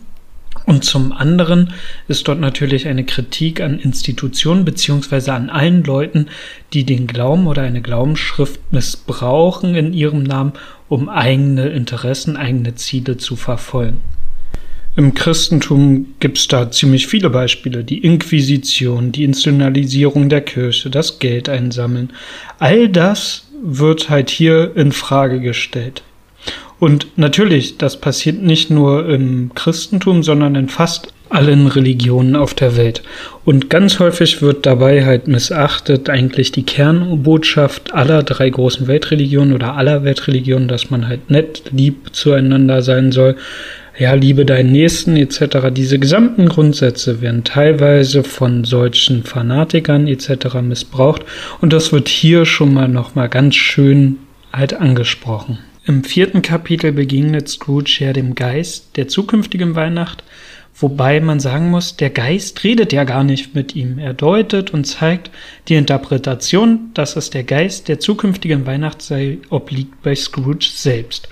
Und 0.66 0.84
zum 0.84 1.12
anderen 1.12 1.72
ist 2.06 2.28
dort 2.28 2.38
natürlich 2.38 2.86
eine 2.86 3.04
Kritik 3.04 3.62
an 3.62 3.78
Institutionen 3.78 4.66
beziehungsweise 4.66 5.32
an 5.32 5.48
allen 5.48 5.82
Leuten, 5.84 6.26
die 6.74 6.84
den 6.84 7.06
Glauben 7.06 7.46
oder 7.46 7.62
eine 7.62 7.80
Glaubensschrift 7.80 8.60
missbrauchen 8.72 9.74
in 9.74 9.94
ihrem 9.94 10.22
Namen, 10.22 10.52
um 10.88 11.08
eigene 11.08 11.70
Interessen, 11.70 12.36
eigene 12.36 12.74
Ziele 12.74 13.16
zu 13.16 13.36
verfolgen. 13.36 14.02
Im 14.94 15.14
Christentum 15.14 16.14
gibt 16.20 16.36
es 16.36 16.48
da 16.48 16.70
ziemlich 16.70 17.06
viele 17.06 17.30
Beispiele. 17.30 17.82
Die 17.82 17.98
Inquisition, 17.98 19.10
die 19.10 19.24
Institutionalisierung 19.24 20.28
der 20.28 20.42
Kirche, 20.42 20.90
das 20.90 21.18
Geld 21.18 21.48
einsammeln. 21.48 22.10
All 22.58 22.90
das 22.90 23.48
wird 23.62 24.10
halt 24.10 24.28
hier 24.28 24.76
in 24.76 24.92
Frage 24.92 25.40
gestellt. 25.40 26.02
Und 26.78 27.06
natürlich, 27.16 27.78
das 27.78 28.00
passiert 28.00 28.42
nicht 28.42 28.68
nur 28.68 29.08
im 29.08 29.52
Christentum, 29.54 30.22
sondern 30.22 30.56
in 30.56 30.68
fast 30.68 31.14
allen 31.30 31.68
Religionen 31.68 32.36
auf 32.36 32.52
der 32.52 32.76
Welt. 32.76 33.02
Und 33.44 33.70
ganz 33.70 33.98
häufig 33.98 34.42
wird 34.42 34.66
dabei 34.66 35.06
halt 35.06 35.26
missachtet 35.26 36.10
eigentlich 36.10 36.52
die 36.52 36.64
Kernbotschaft 36.64 37.94
aller 37.94 38.22
drei 38.22 38.50
großen 38.50 38.86
Weltreligionen 38.86 39.54
oder 39.54 39.74
aller 39.74 40.04
Weltreligionen, 40.04 40.68
dass 40.68 40.90
man 40.90 41.08
halt 41.08 41.30
nett, 41.30 41.62
lieb 41.72 42.10
zueinander 42.12 42.82
sein 42.82 43.12
soll, 43.12 43.36
ja, 43.98 44.14
liebe 44.14 44.44
deinen 44.44 44.72
Nächsten 44.72 45.16
etc. 45.16 45.68
Diese 45.72 45.98
gesamten 45.98 46.48
Grundsätze 46.48 47.20
werden 47.20 47.44
teilweise 47.44 48.24
von 48.24 48.64
solchen 48.64 49.24
Fanatikern 49.24 50.06
etc. 50.08 50.60
missbraucht 50.62 51.22
und 51.60 51.72
das 51.72 51.92
wird 51.92 52.08
hier 52.08 52.46
schon 52.46 52.72
mal 52.72 52.88
nochmal 52.88 53.28
ganz 53.28 53.54
schön 53.54 54.18
halt 54.52 54.74
angesprochen. 54.74 55.58
Im 55.84 56.04
vierten 56.04 56.42
Kapitel 56.42 56.92
begegnet 56.92 57.48
Scrooge 57.48 57.98
ja 58.00 58.12
dem 58.12 58.34
Geist 58.34 58.96
der 58.96 59.08
zukünftigen 59.08 59.74
Weihnacht, 59.74 60.22
wobei 60.74 61.20
man 61.20 61.40
sagen 61.40 61.70
muss, 61.70 61.96
der 61.96 62.10
Geist 62.10 62.64
redet 62.64 62.92
ja 62.92 63.04
gar 63.04 63.24
nicht 63.24 63.54
mit 63.54 63.76
ihm. 63.76 63.98
Er 63.98 64.14
deutet 64.14 64.72
und 64.72 64.84
zeigt 64.84 65.30
die 65.68 65.74
Interpretation, 65.74 66.90
dass 66.94 67.16
es 67.16 67.30
der 67.30 67.44
Geist 67.44 67.88
der 67.88 68.00
zukünftigen 68.00 68.66
Weihnacht 68.66 69.02
sei, 69.02 69.38
obliegt 69.50 70.02
bei 70.02 70.14
Scrooge 70.14 70.68
selbst. 70.72 71.28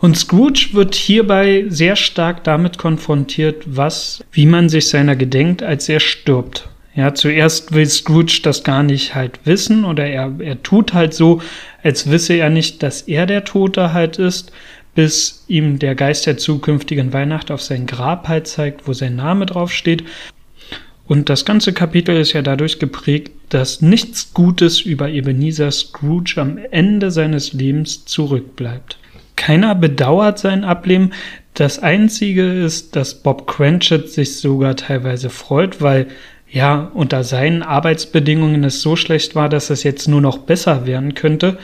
Und 0.00 0.16
Scrooge 0.16 0.70
wird 0.72 0.94
hierbei 0.94 1.66
sehr 1.68 1.96
stark 1.96 2.44
damit 2.44 2.78
konfrontiert, 2.78 3.64
was, 3.66 4.24
wie 4.32 4.46
man 4.46 4.68
sich 4.68 4.88
seiner 4.88 5.16
gedenkt, 5.16 5.62
als 5.62 5.88
er 5.88 6.00
stirbt. 6.00 6.68
Ja, 6.94 7.14
zuerst 7.14 7.72
will 7.72 7.86
Scrooge 7.86 8.40
das 8.42 8.64
gar 8.64 8.82
nicht 8.82 9.14
halt 9.14 9.40
wissen 9.44 9.84
oder 9.84 10.06
er, 10.06 10.34
er 10.40 10.62
tut 10.62 10.92
halt 10.92 11.14
so, 11.14 11.40
als 11.84 12.10
wisse 12.10 12.34
er 12.34 12.50
nicht, 12.50 12.82
dass 12.82 13.02
er 13.02 13.26
der 13.26 13.44
Tote 13.44 13.92
halt 13.92 14.18
ist, 14.18 14.52
bis 15.00 15.44
ihm 15.48 15.78
der 15.78 15.94
Geist 15.94 16.26
der 16.26 16.36
zukünftigen 16.36 17.14
Weihnacht 17.14 17.50
auf 17.50 17.62
sein 17.62 17.86
Grab 17.86 18.28
halt 18.28 18.46
zeigt, 18.46 18.86
wo 18.86 18.92
sein 18.92 19.16
Name 19.16 19.46
drauf 19.46 19.72
steht. 19.72 20.04
Und 21.06 21.30
das 21.30 21.46
ganze 21.46 21.72
Kapitel 21.72 22.18
ist 22.18 22.34
ja 22.34 22.42
dadurch 22.42 22.78
geprägt, 22.78 23.32
dass 23.48 23.80
nichts 23.80 24.34
Gutes 24.34 24.82
über 24.82 25.08
Ebenezer 25.08 25.70
Scrooge 25.70 26.34
am 26.36 26.58
Ende 26.70 27.10
seines 27.10 27.54
Lebens 27.54 28.04
zurückbleibt. 28.04 28.98
Keiner 29.36 29.74
bedauert 29.74 30.38
sein 30.38 30.64
Ableben. 30.64 31.14
Das 31.54 31.78
Einzige 31.78 32.52
ist, 32.62 32.94
dass 32.94 33.22
Bob 33.22 33.46
Cratchit 33.46 34.10
sich 34.10 34.36
sogar 34.36 34.76
teilweise 34.76 35.30
freut, 35.30 35.80
weil 35.80 36.08
ja, 36.46 36.90
unter 36.92 37.24
seinen 37.24 37.62
Arbeitsbedingungen 37.62 38.64
es 38.64 38.82
so 38.82 38.96
schlecht 38.96 39.34
war, 39.34 39.48
dass 39.48 39.70
es 39.70 39.82
jetzt 39.82 40.08
nur 40.08 40.20
noch 40.20 40.36
besser 40.36 40.86
werden 40.86 41.14
könnte. 41.14 41.56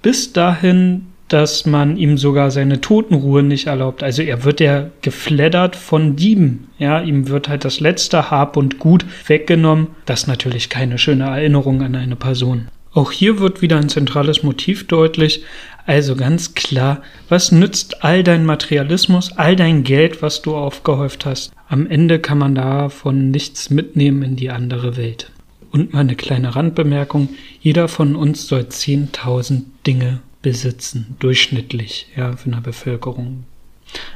Bis 0.00 0.32
dahin 0.32 1.06
dass 1.28 1.64
man 1.64 1.96
ihm 1.96 2.18
sogar 2.18 2.50
seine 2.50 2.80
Totenruhe 2.80 3.42
nicht 3.42 3.66
erlaubt. 3.66 4.02
Also 4.02 4.22
er 4.22 4.44
wird 4.44 4.60
ja 4.60 4.90
gefleddert 5.00 5.74
von 5.74 6.16
Dieben. 6.16 6.68
Ja, 6.78 7.00
ihm 7.00 7.28
wird 7.28 7.48
halt 7.48 7.64
das 7.64 7.80
letzte 7.80 8.30
Hab 8.30 8.56
und 8.56 8.78
Gut 8.78 9.06
weggenommen. 9.26 9.88
Das 10.04 10.22
ist 10.22 10.26
natürlich 10.26 10.68
keine 10.68 10.98
schöne 10.98 11.24
Erinnerung 11.24 11.82
an 11.82 11.94
eine 11.94 12.16
Person. 12.16 12.68
Auch 12.92 13.10
hier 13.10 13.40
wird 13.40 13.62
wieder 13.62 13.78
ein 13.78 13.88
zentrales 13.88 14.42
Motiv 14.42 14.86
deutlich. 14.86 15.42
Also 15.86 16.14
ganz 16.14 16.54
klar, 16.54 17.02
was 17.28 17.50
nützt 17.50 18.04
all 18.04 18.22
dein 18.22 18.46
Materialismus, 18.46 19.32
all 19.36 19.56
dein 19.56 19.82
Geld, 19.82 20.22
was 20.22 20.42
du 20.42 20.54
aufgehäuft 20.54 21.26
hast? 21.26 21.52
Am 21.68 21.86
Ende 21.88 22.20
kann 22.20 22.38
man 22.38 22.54
davon 22.54 23.30
nichts 23.30 23.70
mitnehmen 23.70 24.22
in 24.22 24.36
die 24.36 24.50
andere 24.50 24.96
Welt. 24.96 25.30
Und 25.72 25.92
mal 25.92 26.00
eine 26.00 26.14
kleine 26.14 26.54
Randbemerkung, 26.54 27.30
jeder 27.60 27.88
von 27.88 28.14
uns 28.14 28.46
soll 28.46 28.60
10.000 28.60 29.62
Dinge 29.86 30.20
besitzen, 30.44 31.16
durchschnittlich, 31.20 32.06
ja, 32.16 32.36
für 32.36 32.52
eine 32.52 32.60
Bevölkerung. 32.60 33.44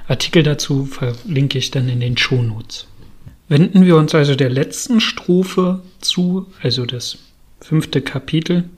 Artikel 0.06 0.42
dazu 0.42 0.84
verlinke 0.84 1.56
ich 1.58 1.70
dann 1.70 1.88
in 1.88 2.00
den 2.00 2.18
Shownotes. 2.18 2.86
Wenden 3.48 3.86
wir 3.86 3.96
uns 3.96 4.14
also 4.14 4.34
der 4.34 4.50
letzten 4.50 5.00
Strophe 5.00 5.80
zu, 6.02 6.46
also 6.62 6.84
das 6.84 7.16
fünfte 7.60 8.02
Kapitel. 8.02 8.68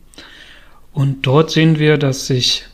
Und 0.93 1.27
dort 1.27 1.51
sehen 1.51 1.81
wir, 1.81 1.99
dass 1.99 2.29
sich 2.29 2.67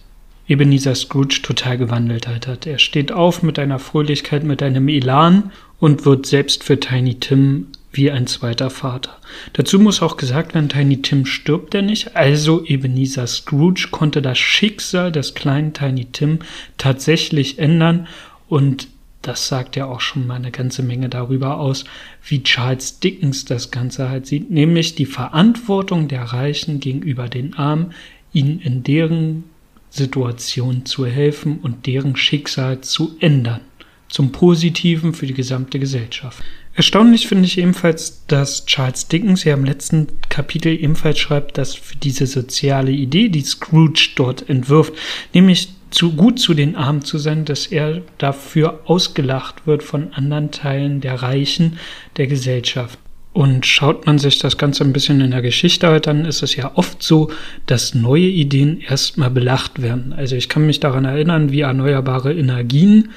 Ebenezer 0.47 0.95
Scrooge 0.95 1.41
total 1.43 1.79
gewandelt 1.79 2.29
hat. 2.29 2.67
Er 2.67 2.79
steht 2.79 3.13
auf 3.13 3.43
mit 3.43 3.59
einer 3.59 3.79
Fröhlichkeit, 3.79 4.45
mit 4.45 4.63
einem 4.63 4.89
Elan 4.89 5.53
und 5.81 6.05
wird 6.05 6.27
selbst 6.27 6.65
für 6.65 6.79
Tiny 6.79 7.15
Tim 7.15 7.69
wie 7.97 8.11
ein 8.11 8.27
zweiter 8.27 8.71
Vater. 8.71 9.17
Dazu 9.53 9.79
muss 9.79 10.03
auch 10.03 10.17
gesagt 10.17 10.55
werden, 10.55 10.69
Tiny 10.69 11.03
Tim 11.03 11.27
stirbt 11.27 11.75
er 11.75 11.83
nicht, 11.83 12.17
also 12.17 12.65
Ebenezer 12.65 13.27
Scrooge 13.27 13.89
konnte 13.91 14.23
das 14.23 14.39
Schicksal 14.39 15.13
des 15.13 15.35
kleinen 15.35 15.73
Tiny 15.73 16.07
Tim 16.07 16.41
tatsächlich 16.79 17.59
ändern 17.59 18.07
und 18.49 18.89
das 19.27 19.49
sagt 19.49 19.75
ja 19.75 19.87
auch 19.87 20.01
schon 20.01 20.27
mal 20.27 20.37
eine 20.37 20.53
ganze 20.53 20.85
Menge 20.85 21.09
darüber 21.09 21.59
aus, 21.59 21.85
wie 22.25 22.45
Charles 22.45 23.01
Dickens 23.01 23.45
das 23.45 23.73
Ganze 23.73 24.09
halt 24.09 24.27
sieht, 24.27 24.51
nämlich 24.51 24.95
die 24.95 25.07
Verantwortung 25.07 26.07
der 26.07 26.23
Reichen 26.23 26.79
gegenüber 26.79 27.29
den 27.29 27.55
Armen, 27.55 27.93
ihnen 28.33 28.61
in 28.61 28.85
deren 28.85 29.45
Situation 29.91 30.87
zu 30.87 31.07
helfen 31.07 31.59
und 31.61 31.87
deren 31.87 32.15
Schicksal 32.15 32.83
zu 32.83 33.17
ändern. 33.19 33.63
Zum 34.09 34.31
Positiven 34.31 35.13
für 35.13 35.27
die 35.27 35.35
gesamte 35.35 35.81
Gesellschaft. 35.81 36.45
Erstaunlich 36.77 37.27
finde 37.27 37.47
ich 37.47 37.57
ebenfalls, 37.57 38.27
dass 38.27 38.67
Charles 38.67 39.09
Dickens 39.09 39.45
ja 39.45 39.55
im 39.55 39.65
letzten 39.65 40.09
Kapitel 40.29 40.69
ebenfalls 40.69 41.19
schreibt, 41.19 41.57
dass 41.57 41.75
für 41.75 41.97
diese 41.97 42.27
soziale 42.27 42.93
Idee, 42.93 43.31
die 43.31 43.41
Scrooge 43.41 44.11
dort 44.15 44.49
entwirft, 44.51 44.93
nämlich 45.33 45.71
zu 45.91 46.13
gut 46.13 46.39
zu 46.39 46.53
den 46.53 46.77
Armen 46.77 47.03
zu 47.03 47.17
sein, 47.17 47.47
dass 47.47 47.67
er 47.67 48.03
dafür 48.19 48.81
ausgelacht 48.85 49.67
wird 49.67 49.83
von 49.83 50.13
anderen 50.13 50.51
Teilen 50.51 51.01
der 51.01 51.23
Reichen 51.23 51.79
der 52.19 52.27
Gesellschaft. 52.27 52.99
Und 53.33 53.65
schaut 53.65 54.05
man 54.05 54.19
sich 54.19 54.39
das 54.39 54.59
Ganze 54.59 54.85
ein 54.85 54.93
bisschen 54.93 55.23
in 55.23 55.31
der 55.31 55.43
Geschichte 55.43 55.89
halt 55.89 56.09
an, 56.09 56.27
ist 56.27 56.43
es 56.43 56.57
ja 56.57 56.73
oft 56.75 57.03
so, 57.03 57.31
dass 57.65 57.95
neue 57.95 58.29
Ideen 58.29 58.83
erstmal 58.83 59.31
belacht 59.31 59.81
werden. 59.81 60.13
Also 60.13 60.37
ich 60.37 60.51
kann 60.51 60.67
mich 60.67 60.81
daran 60.81 61.07
erinnern, 61.07 61.53
wie 61.53 61.61
erneuerbare 61.61 62.35
Energien 62.35 63.11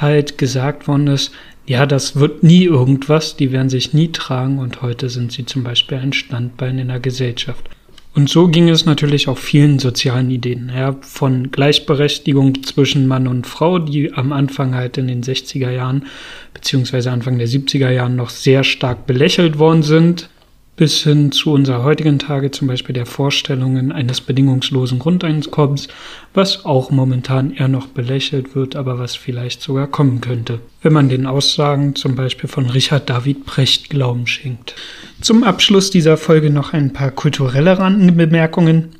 halt 0.00 0.38
gesagt 0.38 0.88
worden 0.88 1.06
ist, 1.06 1.32
ja, 1.66 1.84
das 1.86 2.16
wird 2.16 2.42
nie 2.42 2.64
irgendwas, 2.64 3.36
die 3.36 3.52
werden 3.52 3.68
sich 3.68 3.92
nie 3.92 4.12
tragen 4.12 4.58
und 4.58 4.82
heute 4.82 5.08
sind 5.08 5.32
sie 5.32 5.46
zum 5.46 5.64
Beispiel 5.64 5.98
ein 5.98 6.12
Standbein 6.12 6.78
in 6.78 6.88
der 6.88 7.00
Gesellschaft. 7.00 7.68
Und 8.14 8.30
so 8.30 8.48
ging 8.48 8.70
es 8.70 8.86
natürlich 8.86 9.28
auch 9.28 9.36
vielen 9.36 9.78
sozialen 9.78 10.30
Ideen, 10.30 10.72
ja, 10.74 10.96
von 11.02 11.50
Gleichberechtigung 11.50 12.62
zwischen 12.62 13.06
Mann 13.06 13.28
und 13.28 13.46
Frau, 13.46 13.78
die 13.78 14.14
am 14.14 14.32
Anfang 14.32 14.74
halt 14.74 14.96
in 14.96 15.06
den 15.06 15.22
60er 15.22 15.70
Jahren 15.70 16.06
beziehungsweise 16.54 17.10
Anfang 17.10 17.36
der 17.36 17.48
70er 17.48 17.90
Jahren 17.90 18.16
noch 18.16 18.30
sehr 18.30 18.64
stark 18.64 19.06
belächelt 19.06 19.58
worden 19.58 19.82
sind, 19.82 20.30
bis 20.76 21.02
hin 21.02 21.32
zu 21.32 21.52
unserer 21.52 21.82
heutigen 21.82 22.18
Tage 22.18 22.50
zum 22.50 22.68
Beispiel 22.68 22.92
der 22.92 23.06
Vorstellungen 23.06 23.92
eines 23.92 24.20
bedingungslosen 24.20 24.98
Grundeinkommens, 24.98 25.88
was 26.34 26.66
auch 26.66 26.90
momentan 26.90 27.54
eher 27.54 27.68
noch 27.68 27.86
belächelt 27.86 28.54
wird, 28.54 28.76
aber 28.76 28.98
was 28.98 29.16
vielleicht 29.16 29.62
sogar 29.62 29.86
kommen 29.86 30.20
könnte, 30.20 30.60
wenn 30.82 30.92
man 30.92 31.08
den 31.08 31.26
Aussagen 31.26 31.94
zum 31.94 32.14
Beispiel 32.14 32.48
von 32.48 32.68
Richard 32.68 33.08
David 33.08 33.46
Precht 33.46 33.88
Glauben 33.88 34.26
schenkt. 34.26 34.74
Zum 35.22 35.44
Abschluss 35.44 35.90
dieser 35.90 36.18
Folge 36.18 36.50
noch 36.50 36.74
ein 36.74 36.92
paar 36.92 37.10
kulturelle 37.10 37.78
Randbemerkungen. 37.78 38.96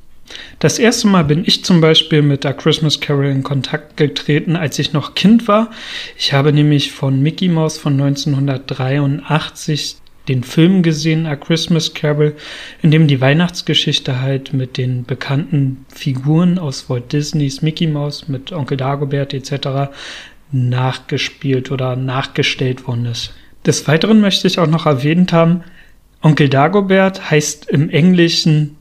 Das 0.59 0.79
erste 0.79 1.07
Mal 1.09 1.25
bin 1.25 1.45
ich 1.47 1.65
zum 1.65 1.81
Beispiel 1.81 2.23
mit 2.23 2.43
der 2.43 2.55
Christmas 2.55 3.01
Carol 3.01 3.27
in 3.27 3.43
Kontakt 3.43 3.97
getreten, 3.97 4.57
als 4.57 4.79
ich 4.79 4.93
noch 4.93 5.15
Kind 5.15 5.47
war. 5.47 5.71
Ich 6.19 6.33
habe 6.33 6.53
nämlich 6.53 6.91
von 6.91 7.21
Mickey 7.21 7.49
Mouse 7.49 7.79
von 7.79 7.93
1983 7.93 9.97
den 10.29 10.43
Film 10.43 10.83
gesehen, 10.83 11.27
A 11.27 11.37
Christmas 11.37 11.95
Carol, 11.95 12.35
in 12.83 12.91
dem 12.91 13.07
die 13.07 13.21
Weihnachtsgeschichte 13.21 14.21
halt 14.21 14.53
mit 14.53 14.77
den 14.77 15.05
bekannten 15.05 15.85
Figuren 15.89 16.59
aus 16.59 16.91
Walt 16.91 17.13
Disneys 17.13 17.63
Mickey 17.63 17.87
Mouse, 17.87 18.29
mit 18.29 18.53
Onkel 18.53 18.77
Dagobert 18.77 19.35
etc. 19.35 19.93
nachgespielt 20.53 21.71
oder 21.71 21.97
nachgestellt 21.97 22.87
worden 22.87 23.07
ist. 23.07 23.35
Des 23.65 23.87
Weiteren 23.89 24.21
möchte 24.21 24.47
ich 24.47 24.59
auch 24.59 24.69
noch 24.69 24.87
erwähnt 24.87 25.33
haben, 25.33 25.65
Onkel 26.23 26.49
Dagobert 26.49 27.31
heißt 27.31 27.69
im 27.69 27.91
Englischen 27.91 28.77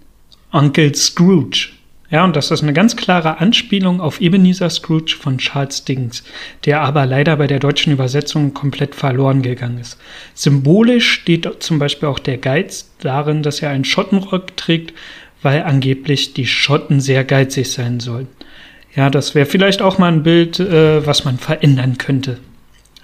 Onkel 0.52 0.96
Scrooge. 0.96 1.75
Ja, 2.16 2.24
und 2.24 2.38
das 2.38 2.50
ist 2.50 2.64
eine 2.64 2.72
ganz 2.72 2.96
klare 2.96 3.40
Anspielung 3.40 4.00
auf 4.00 4.22
Ebenezer 4.22 4.70
Scrooge 4.70 5.18
von 5.20 5.38
Charles 5.38 5.84
Dickens, 5.84 6.24
der 6.64 6.80
aber 6.80 7.06
leider 7.06 7.36
bei 7.36 7.46
der 7.46 7.60
deutschen 7.60 7.92
Übersetzung 7.92 8.54
komplett 8.54 8.96
verloren 8.96 9.42
gegangen 9.42 9.80
ist. 9.80 9.98
Symbolisch 10.34 11.12
steht 11.12 11.46
zum 11.60 11.78
Beispiel 11.78 12.08
auch 12.08 12.20
der 12.20 12.38
Geiz 12.38 12.90
darin, 13.02 13.44
dass 13.44 13.62
er 13.62 13.72
einen 13.72 13.84
Schottenrock 13.84 14.56
trägt, 14.56 14.94
weil 15.42 15.64
angeblich 15.64 16.34
die 16.34 16.48
Schotten 16.48 17.02
sehr 17.02 17.26
geizig 17.26 17.70
sein 17.70 18.00
sollen. 18.00 18.30
Ja, 18.96 19.10
das 19.10 19.36
wäre 19.36 19.46
vielleicht 19.46 19.82
auch 19.82 19.98
mal 19.98 20.10
ein 20.10 20.24
Bild, 20.24 20.58
äh, 20.62 21.06
was 21.06 21.26
man 21.26 21.38
verändern 21.38 21.98
könnte. 21.98 22.38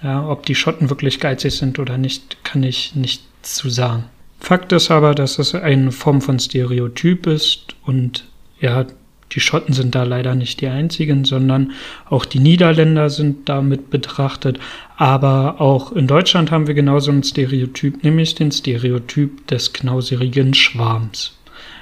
Ja, 0.02 0.26
ob 0.26 0.46
die 0.46 0.54
Schotten 0.54 0.88
wirklich 0.88 1.20
geizig 1.20 1.52
sind 1.52 1.78
oder 1.78 1.98
nicht, 1.98 2.42
kann 2.44 2.62
ich 2.62 2.94
nicht 2.94 3.22
zu 3.42 3.68
sagen. 3.68 4.04
Fakt 4.40 4.72
ist 4.72 4.90
aber, 4.90 5.14
dass 5.14 5.38
es 5.38 5.54
eine 5.54 5.92
Form 5.92 6.22
von 6.22 6.38
Stereotyp 6.38 7.26
ist 7.26 7.76
und 7.84 8.24
ja, 8.58 8.86
die 9.34 9.40
Schotten 9.40 9.72
sind 9.72 9.94
da 9.94 10.02
leider 10.02 10.34
nicht 10.34 10.60
die 10.60 10.68
einzigen, 10.68 11.24
sondern 11.24 11.72
auch 12.08 12.24
die 12.24 12.38
Niederländer 12.38 13.10
sind 13.10 13.48
damit 13.48 13.90
betrachtet. 13.90 14.58
Aber 14.96 15.60
auch 15.60 15.92
in 15.92 16.06
Deutschland 16.06 16.50
haben 16.50 16.66
wir 16.66 16.74
genauso 16.74 17.10
ein 17.10 17.22
Stereotyp, 17.22 18.04
nämlich 18.04 18.34
den 18.34 18.52
Stereotyp 18.52 19.46
des 19.46 19.72
knauserigen 19.72 20.54
Schwarms. 20.54 21.38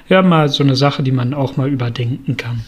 Ja, 0.09 0.21
mal 0.21 0.49
so 0.49 0.63
eine 0.63 0.75
Sache, 0.75 1.03
die 1.03 1.11
man 1.11 1.33
auch 1.33 1.57
mal 1.57 1.69
überdenken 1.69 2.37
kann. 2.37 2.65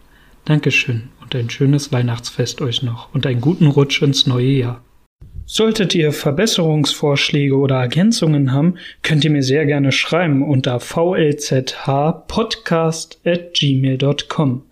Dankeschön 0.48 1.10
und 1.20 1.36
ein 1.36 1.50
schönes 1.50 1.92
Weihnachtsfest 1.92 2.62
euch 2.62 2.82
noch 2.82 3.14
und 3.14 3.26
einen 3.26 3.42
guten 3.42 3.66
Rutsch 3.66 4.00
ins 4.00 4.26
neue 4.26 4.46
Jahr. 4.46 4.82
Solltet 5.44 5.94
ihr 5.94 6.10
Verbesserungsvorschläge 6.12 7.54
oder 7.54 7.76
Ergänzungen 7.76 8.50
haben, 8.50 8.76
könnt 9.02 9.26
ihr 9.26 9.30
mir 9.30 9.42
sehr 9.42 9.66
gerne 9.66 9.92
schreiben 9.92 10.42
unter 10.42 10.80
vlzhpodcast 10.80 13.20
at 13.26 13.52
gmail.com. 13.52 14.62